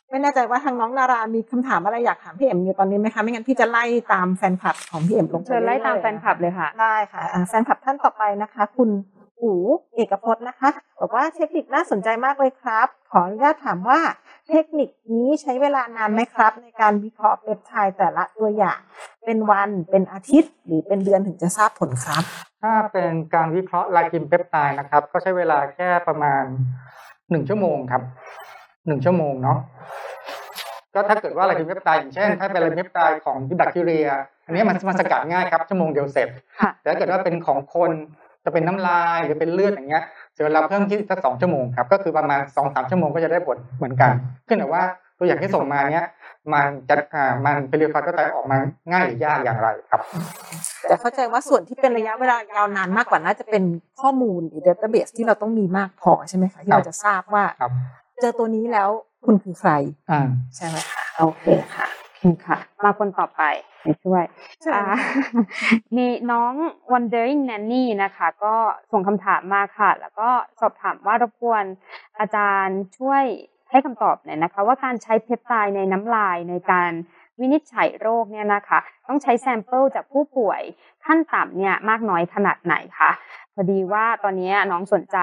[0.09, 8.89] ไม่แน่ใจว่าทางน้องนารามีคำถามอะไรอยากถามพี่เอ็มอยู่ตอนนี้ไหมคะ ไม่งั้นพี่จะไล่ตามแฟนคลับของพี่เอ็มลงไปเชิญไล่ตามรื่อยๆแฟนคลับเลยค่ะได้ค่ะอ่าแฟนคลับท่านต่อไปนะคะ คุณ
[9.41, 9.57] อู๋
[9.95, 13.99] เอกพจน์นะคะบอกว่าเทคนิคน่าสนใจมากเลยครับ ขออนุญาตถามว่า
[14.49, 18.79] เทคนิคนี้ใช้เวลานานไหมครับ ในการวิเคราะห์เปปไทด์แต่ละตัวอย่าง
[19.25, 22.23] เป็นวันเป็นอาทิตย์ หรือเป็นเดือนถึงจะทราบผลครับ
[22.63, 26.43] ถ้าเป็นการวิเคราะห์ลายกินเปปไทด์นะครับ ก็ใช้เวลาแค่ประมาณ
[27.29, 28.01] หนึ่งชั่วโมงครับ
[28.87, 29.57] หนึ่งชั่วโมงเนาะ
[30.93, 34.07] ก็ถ้าเกิดว่าลายกินเปปไทด์อย่างเช่น ถ้าเป็นลายกินเปปไทด์ของแบคทีเรีย
[34.45, 37.91] อันนี้มันมันสกัดง่ายครับชั่วโมงเดียวเสร็จค่ะแต่ถ้าเกิดว่าเป็นของคน
[38.45, 44.11] จะเป็นน้ำลายหรือเป็นเลือดอย่างเงี้ยเสียเวลาเพิ่มที่สักสองชั่วโมงครับก็คือประมาณสองสามชั่วโมงก็จะได้ผลเหมือนกัน
[44.47, 44.83] ขึ้นแต่ว่า
[45.17, 46.07] ตัวอย่างที่ส่งมาเนี้ย
[46.53, 48.57] มันจะอ่ามันเป็นเรียลไฟล์ก็จะออกมา
[48.91, 50.01] ง่ายหรือยากอย่างไรครับ
[50.87, 53.63] แต่เข้าใจว่าส่วนที่เป็นระยะเวลายาวนานมากกว่าน่าจะเป็น
[54.01, 57.71] ข้อมูลหรือ database ที่เราต้องมีมากพอใช่ไหมคะที่เราจะทราบว่าครับ
[58.21, 58.89] เจอตัวนี้แล้ว
[59.25, 59.71] คุณคือใคร
[60.09, 60.21] อ่า
[60.55, 63.41] ใช่ไหมคะโอเคค่ะโอเคค่ะ มาคนต่อไป
[63.83, 64.23] ไปช่วย
[64.61, 64.83] เชิญอ่า
[65.97, 66.53] มีน้อง
[66.91, 68.55] Wondering Nanny นะคะ ก็
[68.91, 71.63] ส่งคำถามมาค่ะ แล้วก็สอบถามว่ารบกวน
[72.19, 73.23] อาจารย์ช่วย
[73.71, 76.91] ให้คำตอบหน่อยนะคะ ว่าการใช้เพปไทด์ในน้ำลายในการ
[77.39, 80.61] วินิจฉัยโรคเนี่ยนะคะ ต้องใช้ sample จากผู้ป่วย
[81.05, 83.11] ขั้นต่ำเนี่ยมากน้อยขนาดไหนคะ
[83.53, 85.17] พอดีว่าตอนนี้น้องสนใจ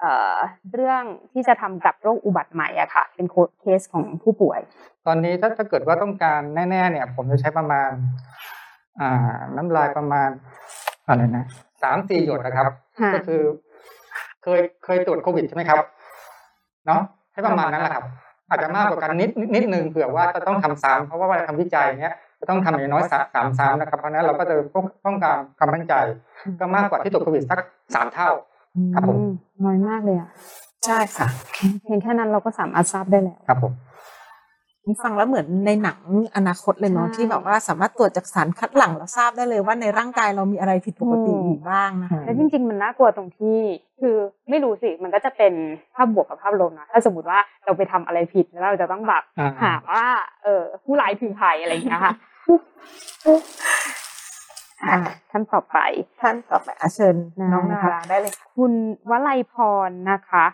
[0.00, 0.36] เอ่อ
[0.72, 1.02] เรื่อง
[1.32, 3.26] ที่จะทำกับโรคอุบัติใหม่อะค่ะ เป็น
[3.60, 4.60] เคสของผู้ป่วย
[5.06, 7.90] ตอนนี้ถ้าถ้าเกิดว่าต้องการแน่ ๆ เนี่ย ผมจะใช้ประมาณ
[9.00, 10.30] อ่าน้ำลายประมาณ
[11.06, 11.44] อะไรนะ
[11.82, 13.42] สามสี่หยดนะครับค่ะก็คือ
[14.42, 15.78] เคยเคยตรวจโควิดใช่ไหมครับ
[16.86, 17.02] เนาะ
[17.32, 18.04] ให้ประมาณนั้นแหละครับ
[18.52, 25.94] อาจจะมากกว่ากันนิดนิดนิดนึงเผื่อว่าจะต้องทำซ้ำเพราะว่าเวลาทำวิจัยเนี้ยจะต้องทำอย่างน้อยสามสามซ้ำนะครับเพราะฉะนั้นเราก็จะต้องต้องการความมั่นใจ
[26.60, 27.58] ก็มากกว่าที่ตรวจโควิดสัก
[27.94, 28.30] สามเท่า
[28.94, 29.24] ครับผมอื
[29.64, 30.28] น้อยมากเลยอะ
[30.86, 31.28] ใช่ค่ะ
[31.82, 33.91] เพียงแค่นั้นเราก็สามารถทราบได้แล้วครับผมนี่
[35.02, 35.98] ฟังแล้วเหมือนในหนัง
[36.36, 43.58] อนาคตเลยเนาะใช่ที่แบบว่าสามารถตรวจจากสารคัดหลั่งแล้วทราบได้เลยว่าในร่างกายเรามีอะไรผิดปกติอืมอยู่บ้างนะคะแล้วจริง ๆ มันน่ากลัวตรงที่
[44.00, 44.16] คือ
[44.50, 45.52] ไม่รู้สิมันก็จะเป็น
[45.94, 50.04] ภาพบวกกับภาพลบนะถ้าสมมติว่าเราไปทำอะไรผิดแล้วเราจะต้องแบบอ่าหาว่า
[50.42, 52.14] เออผู้ร้ายคือใครอะไรอย่างเงี้ยค่ะ
[54.90, 54.98] อะ
[55.30, 55.76] ท่านต่อไป
[56.20, 58.72] ท่านต่อไปอาเชิญได้น้องนาค่ะราได้เลยค่ะคุณ
[59.10, 59.54] วลัยพ
[59.88, 60.44] รนะคะ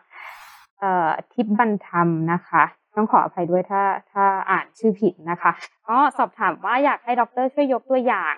[0.81, 3.83] เอ่อทิพย์บรรธรรมนะคะส ต้องขออภัยด้วยถ้า
[4.13, 5.51] ถ้าอ่านชื่อผิดนะคะ
[5.89, 8.35] ก็สอบถามว่าอยากให้ดรช่วยยกตัวอย่าง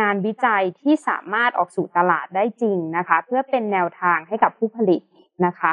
[0.00, 5.00] งานวิจัยที่สามารถออกสู่ตลาดได้จริงนะคะ เพื่อเป็นแนวทางให้กับผู้ผลิต
[5.46, 5.70] นะคะ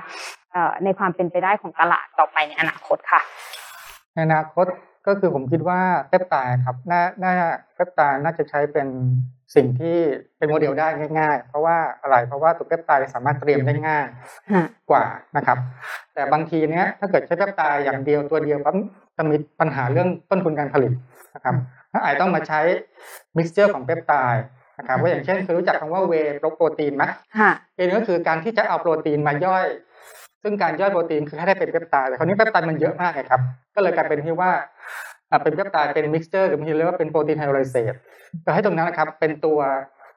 [0.83, 3.21] ในความเป็นไปได้ของตลาดต่อไปในอนาคตค่ะ
[4.13, 4.65] ในอนาคต
[5.07, 7.33] ก็คือผมคิดว่าเปปไตด์ครับน่าน่า
[7.75, 8.87] เปปไตด์น่าจะใช้เป็น
[9.55, 9.97] สิ่งที่
[10.37, 10.87] เป็นโมเดลได้
[11.19, 14.05] ง่าย ๆ เพราะว่าอะไรเพราะว่าตัวเปปไตด์สามารถเตรียมได้ง่าย
[14.91, 15.05] กว่า
[15.37, 15.57] นะครับ
[16.13, 18.75] แต่บางทีเนี้ยถ้าเกิดใช้เปปไตด์อย่างเดียวตัวเดียวปั๊บ
[19.17, 20.93] จะมีปัญหาเรื่องต้นทุนการผลิต
[21.35, 21.55] นะครับ
[21.91, 22.59] ถ้าอาจต้องมาใช้
[23.37, 24.43] mixture ของเปปไตด์
[24.77, 27.03] นะครับว่าอย่างเช่นคือรู้จักคำว่า whey protein ไหม
[27.75, 29.65] เวก็คือการที่จะเอาโปรตีนมาย่อย
[30.43, 33.41] ซึ่งการย่อยโปรตีนคือให้ได้เป็นเปปไตด์แต่คราวนี้เปปไตด์มันเยอะมากไงครับ
[33.75, 34.51] ก็เลยกลายเป็นที่ว่า
[35.43, 37.93] เป็นเปปไตด์เป็น mixture หรือบางทีเรียกว่าเป็น protein hydrolysate
[38.45, 39.59] ก็ให้ตรงนั้นนะครับ เป็นตัว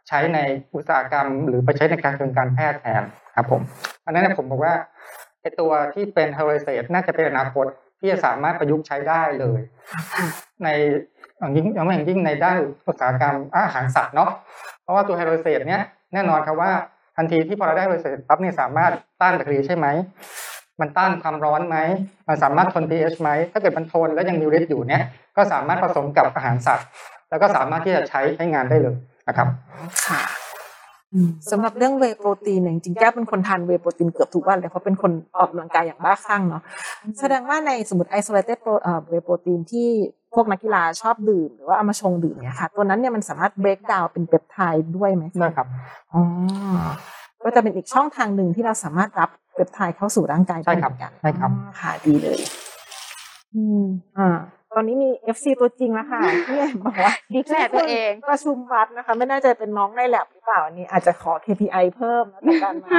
[0.09, 0.39] ใช้ใน
[0.75, 3.03] อุตสาหกรรม หรือไปใช้ในการเชิงการแพทย์แทน
[3.37, 3.61] ครับผม
[4.05, 4.75] อันนั้นผมบอกว่า
[5.41, 7.67] ไอตัวที่เป็น hydrolysate น่าจะเป็นอนาคต
[8.01, 9.61] ที่จะสามารถประยุกต์ใช้ได้เลย
[10.65, 10.69] ใน
[11.39, 12.57] อย่างยิ่งอย่างยิ่งในด้าน
[12.89, 14.31] อุตสาหกรรมอาหารสัตว์เนาะ
[14.83, 16.71] เพราะว่าตัว hydrolysate เนี้ยแน่นอนครับว่า
[17.17, 19.87] ทันทีที่พอเราได้ hydrolysate ปั๊บเนี่ยสามารถต้านแบคทีเรียใช่ไหม
[20.81, 21.77] มันต้านความร้อนไหม
[22.29, 25.03] มันสามารถทน pH ไหม ถ้าเกิดมันทนแล้วยังมีฤทธิ์อยู่เนี้ย
[25.37, 26.87] ก็สามารถผสมกับอาหารสัตว์
[27.31, 28.95] แล้วก็สามารถที่จะใช้ใช้งานได้เลย
[29.29, 29.49] นะครับ
[30.07, 30.21] ค่ะ
[31.51, 36.63] สำหรับเรื่องเวโปรตีนเนี่ยจริงๆแก้เป็นคนทานเวโปรตีนเกือบทุกวันเลยเพราะเป็นคนออกกำลังกายอย่างบ้าคลั่งเนาะ
[37.21, 38.51] แสดงว่าในสมมติ isolate whey
[39.09, 39.89] protein ที่
[40.35, 45.69] พวกนักกีฬาชอบดื่มหรือว่าเอามาชงดื่มเนี่ยค่ะ ตัวนั้นเนี่ยมันสามารถ break down เป็นเปปไทด์ด้วยไหมได้ครับ
[46.13, 46.23] อ๋อ
[47.45, 52.41] ก็จะเป็นอีกช่องทางหนึ่งที่เราสามารถรับเปปไทด์เข้าสู่ร่างกายได้เหมือนกันใช่ครับค่ะดีเลย
[53.55, 53.85] อืม
[54.19, 54.39] อ่า
[54.75, 62.99] ตอนนี้มี FC ตัวจริงแล้วค่ะที่บอกว่า declare ตัวเองประชุมวัดนะคะ ไม่น่าจะเป็นน้องในแลบหรือเปล่าอันนี้อาจจะขอ KPI เพิ่มในการมา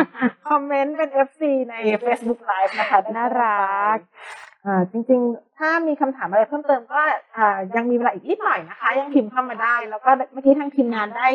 [0.49, 1.75] comment เป็น FC ใน
[2.05, 4.44] Facebook Live นะคะ น่ารักอ่า
[4.91, 6.99] จริงๆ ถ้ามีคำถามอะไรเพิ่มเติมก็
[7.37, 11.27] อ่ายังมีเวลาอีกนิดหน่อยนะคะ ยังพิมพ์เข้ามาได้ แล้วก็เมื่อกี้ทางทีมงานได้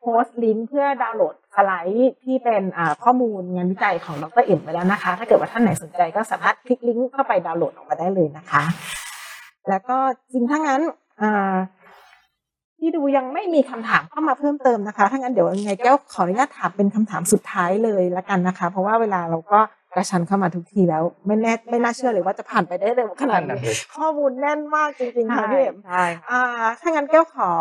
[0.00, 8.62] โพสต์ลิงก์เพื่อดาวน์โหลดสไลด์ที่เป็นอ่าข้อมูลงานวิจัยของดรเอ็มไปแล้วนะคะ ถ้าเกิดว่าท่านไหนสนใจก็สามารถคลิกลิงก์เข้าไปดาวน์โหลดออกมาได้เลยนะคะ
[9.68, 9.96] แล้วก็
[10.32, 10.82] จริงถ้างั้น
[12.78, 19.60] ที่ดูยังไม่มีคำถามเข้ามาเพิ่มเติมนะคะถ้างั้นเดี๋ยวยังไงแก้วขออนุญาตถามเป็นคำถามสุดท้ายเลยละกันนะคะ เพราะว่าเวลาเราก็
[19.98, 26.42] กระชันเข้ามาทุกทีแล้ว ไม่แน่ไม่น่าเชื่อเลยว่าจะผ่านไปได้เร็วขนาดนี้ข้อมูลแน่นมากจริงๆค่ะพี่เอ็มใช่อ่า
[26.80, 27.52] ถ้างั้นแก้วขอ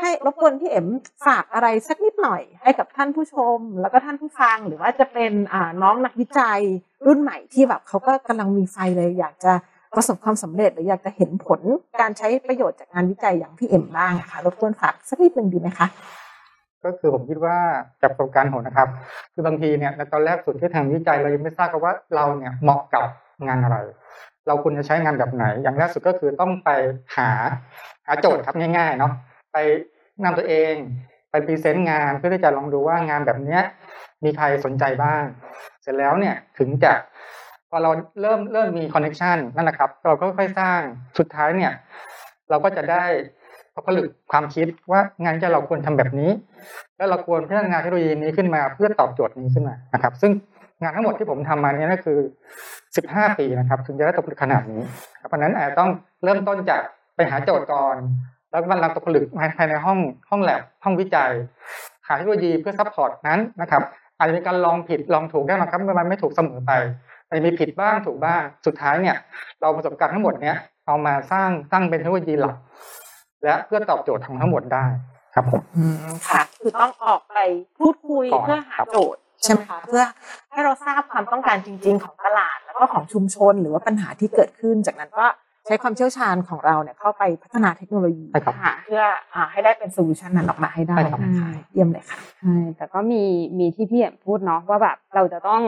[0.00, 0.86] ให้รบกวนพี่เอ็ม
[1.26, 6.60] ฝากอะไรสักนิดหน่อย ให้กับท่านผู้ชม แล้วก็ท่านผู้ฟังหรือว่าจะเป็นอ่าน้องนักวิจัย
[7.06, 9.52] รุ่นใหม่ที่แบบเขาก็กำลังมีไฟเลย อยากจะ
[9.96, 11.60] ประสบความสำเร็จหรืออยากจะเห็นผล
[12.00, 15.86] การใช้ประโยชน์จากงานวิจัยอย่างพี่เอ็มบ้างะคะรบกวนฝากสักนิดหนึ่งดีไหมคะ
[16.84, 17.56] ก็คือผมคิดว่า
[18.02, 18.88] จากประสบการณ์ผมนะครับ
[19.34, 23.04] คือบางทีเนี่ยในตอนแรกสุดที่ทำวิจัยเรายังไม่ทราบว่าเราเนี่ยเหมาะกับ
[23.46, 23.76] งานอะไร
[24.46, 26.70] เราควรจะใช้งานแบบไหน อย่างแรกสุดก็คือต้องไป
[27.16, 27.30] หา
[28.06, 29.12] หาโจทย์ครับง่ายๆเนาะ
[29.52, 29.58] ไป
[30.24, 30.74] นำตัวเอง
[31.30, 33.62] ไป present งานเพื่อที่จะลองดูว่างานแบบเนี้ย
[34.24, 35.22] มีใครสนใจบ้าง
[35.82, 36.92] เสร็จแล้วเนี่ยถึงจะ
[37.70, 40.80] พอเราเริ่มเริ่มมี connection นั่นแหละครับ เราก็ค่อยสร้าง
[41.18, 41.72] สุดท้ายเนี่ย
[42.50, 43.04] เราก็จะได้
[43.88, 46.30] ผลึกความคิดว่างานที่เราควรทำแบบนี้
[46.96, 50.32] แล้วเราควรพัฒนาเทคโนโลยีนี้ขึ้นมาเพื่อตอบโจทย์นี้ขึ้นมานะครับ ซึ่ง
[50.82, 52.18] งานทั้งหมดที่ผมทำมาเนี่ยก็คือ
[52.78, 54.82] 15 ปีนะครับ ถึงจะได้ตกผลึกขนาดนี้
[55.28, 55.90] เพราะนั้นอาจจะต้อง
[56.24, 56.82] เริ่มต้นจาก
[57.16, 57.96] ไปหาโจทย์ก่อน
[58.50, 59.24] แล้วมานั่งตกผลึก
[59.58, 59.98] ภายในห้อง
[60.30, 61.32] ห้องแลบห้องวิจัย
[62.06, 63.82] หาเทคโนโลยีเพื่อ support นั้นนะครับ
[64.18, 66.72] อาจจะมีการลองผิดลองถูกได้นะครับมันไม่ถูกเสมอไป
[67.26, 69.16] อาจจะมีผิดบ้างถูกบ้าง สุดท้ายเนี่ย
[69.60, 70.56] เราประสบการณ์ทั้งหมดเนี้ย
[70.86, 72.56] เอามาสร้างสร้างเป็นเทคโนโลยีหลัก
[73.44, 74.86] และเพื่อตอบโจทย์ทั้งทั้งหมดได้
[75.34, 75.62] ครับผม
[76.28, 77.38] ค่ะคือต้องออกไป
[77.78, 80.02] พูดคุยเพื่อหาโจทย์ใช่ไหมคะเพื่อ
[80.50, 85.26] ให้เราทราบความต้องการจริง ๆ ของตลาดแล้วก็ของชุมชนหรือว่าปัญหาที่เกิดขึ้น จากนั้นก็
[85.66, 88.26] ใช้ความเชี่ยวชาญของเราเนี่ยเข้าไปพัฒนาเทคโนโลยี
[88.84, 89.04] เพื่อ
[89.52, 90.96] ให้ได้เป็นโซลูชันนั้นออกมาให้ได้
[91.72, 93.22] เยี่ยมเลยค่ะใช่แต่ก็มี
[93.58, 95.62] มีที่พี่แอมพูดเนาะว่าแบบเราจะต้อง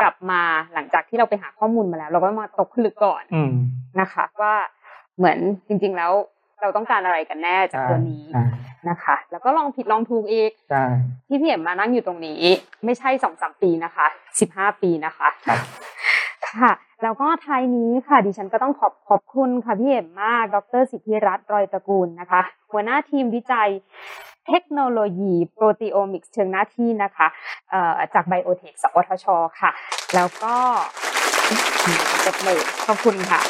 [0.00, 0.42] กลับมา
[0.74, 3.22] หลังจากที่เราไปหาข้อมูลมาแล้ว เราก็มาตกผลึกก่อน
[4.00, 4.54] นะคะว่า
[5.16, 6.12] เหมือนจริง ๆ แล้ว
[6.62, 8.24] เราต้องการอะไรกันแน่จากตัวนี้
[8.88, 10.50] นะคะ แล้วก็ลองผิดลองถูกอีก
[11.28, 12.42] ที่พี่เอ็มมานั่งอยู่ตรงนี้
[12.84, 14.06] ไม่ใช่สองสามปีนะคะ
[14.40, 15.28] สิบห้าปีนะคะ
[16.48, 22.40] ค่ะ แล้วก็ท้ายนี้ค่ะดิฉันก็ต้องขอบขอบคุณค่ะพี่เอ็มมาก ดรสิทธิรัตน์รอยตระกูลนะคะ
[22.72, 23.70] หัวหน้าทีมวิจัย
[24.48, 27.26] เทคโนโลยีโปรตีโอมิกส์เชิงหน้าที่นะคะ
[28.14, 29.26] จาก BIOTEC สวทช
[29.60, 29.70] ค่ะ
[30.14, 30.54] แล้วก็
[32.24, 33.40] จบเลยขอบคุณค่ะ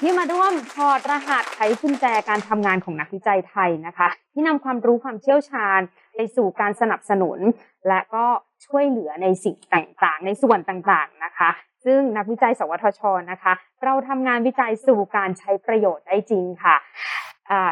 [0.00, 5.80] ที่มาร่วมถอดรหัสไขกุญแจการทำงานของนักวิจัยไทยนะคะ ที่นำความรู้ความเชี่ยวชาญ
[6.14, 7.38] ไปสู่การสนับสนุน
[7.88, 8.24] และก็
[8.66, 11.48] ช่วยเหลือในสิ่งต่างๆ ในส่วนต่างๆนะคะ
[11.84, 13.00] ซึ่งนักวิจัย สวทช
[13.32, 13.52] นะคะ
[13.84, 16.76] เราทำงานวิจัยสู่การใช้ประโยชน์ได้จริงค่ะ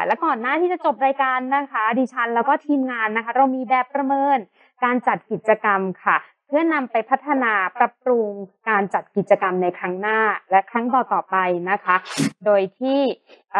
[0.07, 4.37] และก่อนหน้าที่จะจบรายการนะคะ ดิฉันแล้วก็ทีมงานนะคะ เรามีแบบประเมิน
[4.83, 6.17] การจัดกิจกรรมค่ะ
[6.47, 8.29] เพื่อนำไปพัฒนาปรับปรุง
[8.69, 10.19] การจัดกิจกรรมในครั้งหน้า
[10.51, 11.37] และครั้งต่อๆไป
[11.69, 11.95] นะคะ
[12.45, 12.99] โดยที่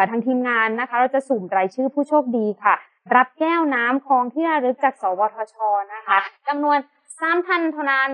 [0.10, 2.76] ทางทีมงานนะคะ เราจะสุ่มรายชื่อผู้โชคดีค่ะ
[3.16, 5.56] รับแก้วน้ำของที่ระลึกจากสวทช
[5.94, 6.18] นะคะ
[6.48, 6.78] จำนวน
[7.20, 8.10] สามพันเท่านั้น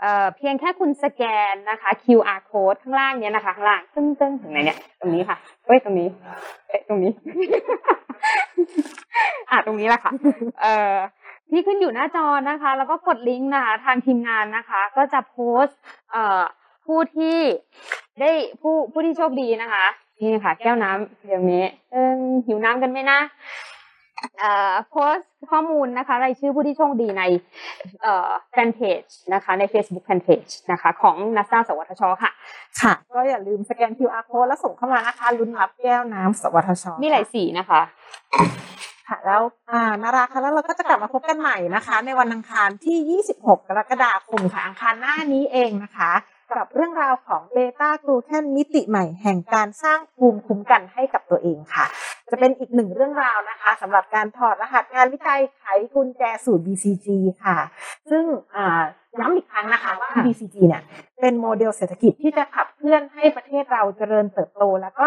[0.00, 1.22] เเพียงแค่คุณสแก
[1.52, 6.08] นนะคะ QR code ข้างล่างเนี้ยนะคะ ข้างล่างตึ้งตึ้งถึงไหนเนี่ย ตรงนี้ค่ะเอ้ยตรงนี้
[6.68, 7.12] เอ้ยตรงนี้
[9.50, 10.12] อะตรงนี้แหละค่ะ
[10.60, 10.96] เอ่อ
[11.50, 15.78] ที่ขึ้นอยู่หน้าจอนะคะ แล้วก็กดลิงก์นะคะทางทีมงานนะคะ ก็จะโพสต์
[16.12, 16.42] เอ่อ
[16.86, 17.38] ผู้ที่
[18.20, 18.30] ได้
[18.60, 19.86] ผู้ผู้ที่โชคดีนะคะ
[20.20, 23.18] นี่ค่ะ แก้วน้ำเดี๋ยวนี้เอิงหิวน้ำกันไหมนะ
[24.38, 27.22] เอ่อโพสต์ข้อมูลนะคะรายชื่อผู้ที่โชคดีใน
[28.02, 29.02] เอ่อแฟนเพจ
[29.34, 32.30] นะคะ ใน Facebook Fanpage นะคะ ของนัสซาสวทช ค่ะ
[32.80, 37.80] ค่ะ ก็อย่าลืมสแกน QR code แล้วส่งเข้ามานะคะลุ้นรับแก้วน้ำสวทช มีหลายสีนะคะ
[39.08, 46.12] ค่ะแล้วอ่านาราคะแล้วเราก็จะกลับมาพบกันใหม่นะคะ ในวันอังคารที่ 26 กรกฎาคมค่ะอังคารหน้านี้เองนะคะ
[46.50, 51.84] กับเรื่องราวของเบต้ากลูแคนมิติใหม่แห่งการสร้างภูมิคุ้มกันให้กับตัวเองค่ะ
[52.30, 57.06] จะเป็นอีกหนึ่งเรื่องราวนะคะสำหรับการถอดรหัสงานวิจัยไขกุญแจสู่ BCG
[57.44, 57.58] ค่ะ
[58.10, 58.82] ซึ่งอ่า
[59.20, 60.82] ย้ำอีกครั้งนะคะว่าค่ะ BCG เนี่ย
[61.20, 65.06] เป็นโมเดลเศรษฐกิจที่จะขับเคลื่อนให้ประเทศเราเจริญเติบโต แล้วก็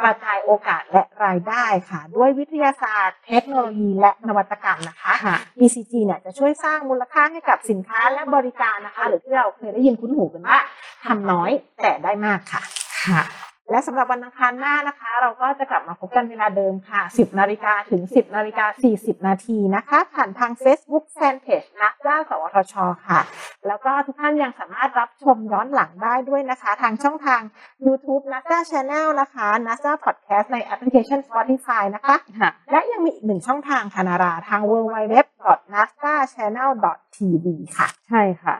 [0.00, 10.58] กระจายโอกาสและรายได้ค่ะ ด้วยวิทยาศาสตร์ เทคโนโลยี และนวัตกรรมนะคะค่ะ BCG เนี่ยจะช่วยสร้างมูลค่าให้กับสินค้าและบริการนะคะ หรือที่เราเคยได้ยินคุ้นหูกันว่า
[11.04, 11.50] ทำน้อย
[11.82, 12.62] แต่ได้มากค่ะ
[13.04, 13.22] ค่ะ
[13.70, 22.74] และสำหรับวันอังคารหน้านะคะ เราก็จะกลับมาพบกันเวลาเดิมค่ะ 10 นาฬิกาถึง 10 นาฬิกา 40 นาทีนะคะ ผ่านทาง Facebook Fanpage นักล่าสวทช
[23.06, 23.20] ค่ะ
[23.66, 27.40] แล้วก็ทุกท่านยังสามารถรับชมย้อนหลังได้ด้วยนะคะ ทางช่องทาง
[27.86, 37.46] YouTube NASA Channel นะคะ NASA Podcast ในแอปพลิเคชัน Spotify นะคะค่ะและยังมีอีกหนึ่งช่องทางค่ะนาราทาง www.nasa.channel.tv
[37.76, 38.56] ค่ะ ใช่ค่ะ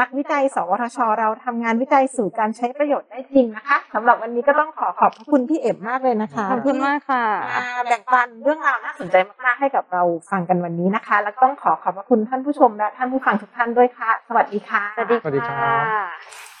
[0.00, 16.53] นักวิจัย สวทช เราทำงานวิจัยสู่การใช้ประโยชน์ได้จริงนะคะสำหรับวันนี้ก็ต้องขอขอบพระคุณพี่เอ็มมากเลยนะคะขอบคุณมากค่ะที่มาแบ่งปันเรื่องราวน่าสนใจมากๆให้กับเราฟังกันวันนี้นะคะ แล้วก็ต้องขอขอบพระคุณท่านผู้ชมและท่านผู้ฟังทุกท่านด้วยค่ะ สวัสดีค่ะสวัสดีสวัสดีครัค่ะ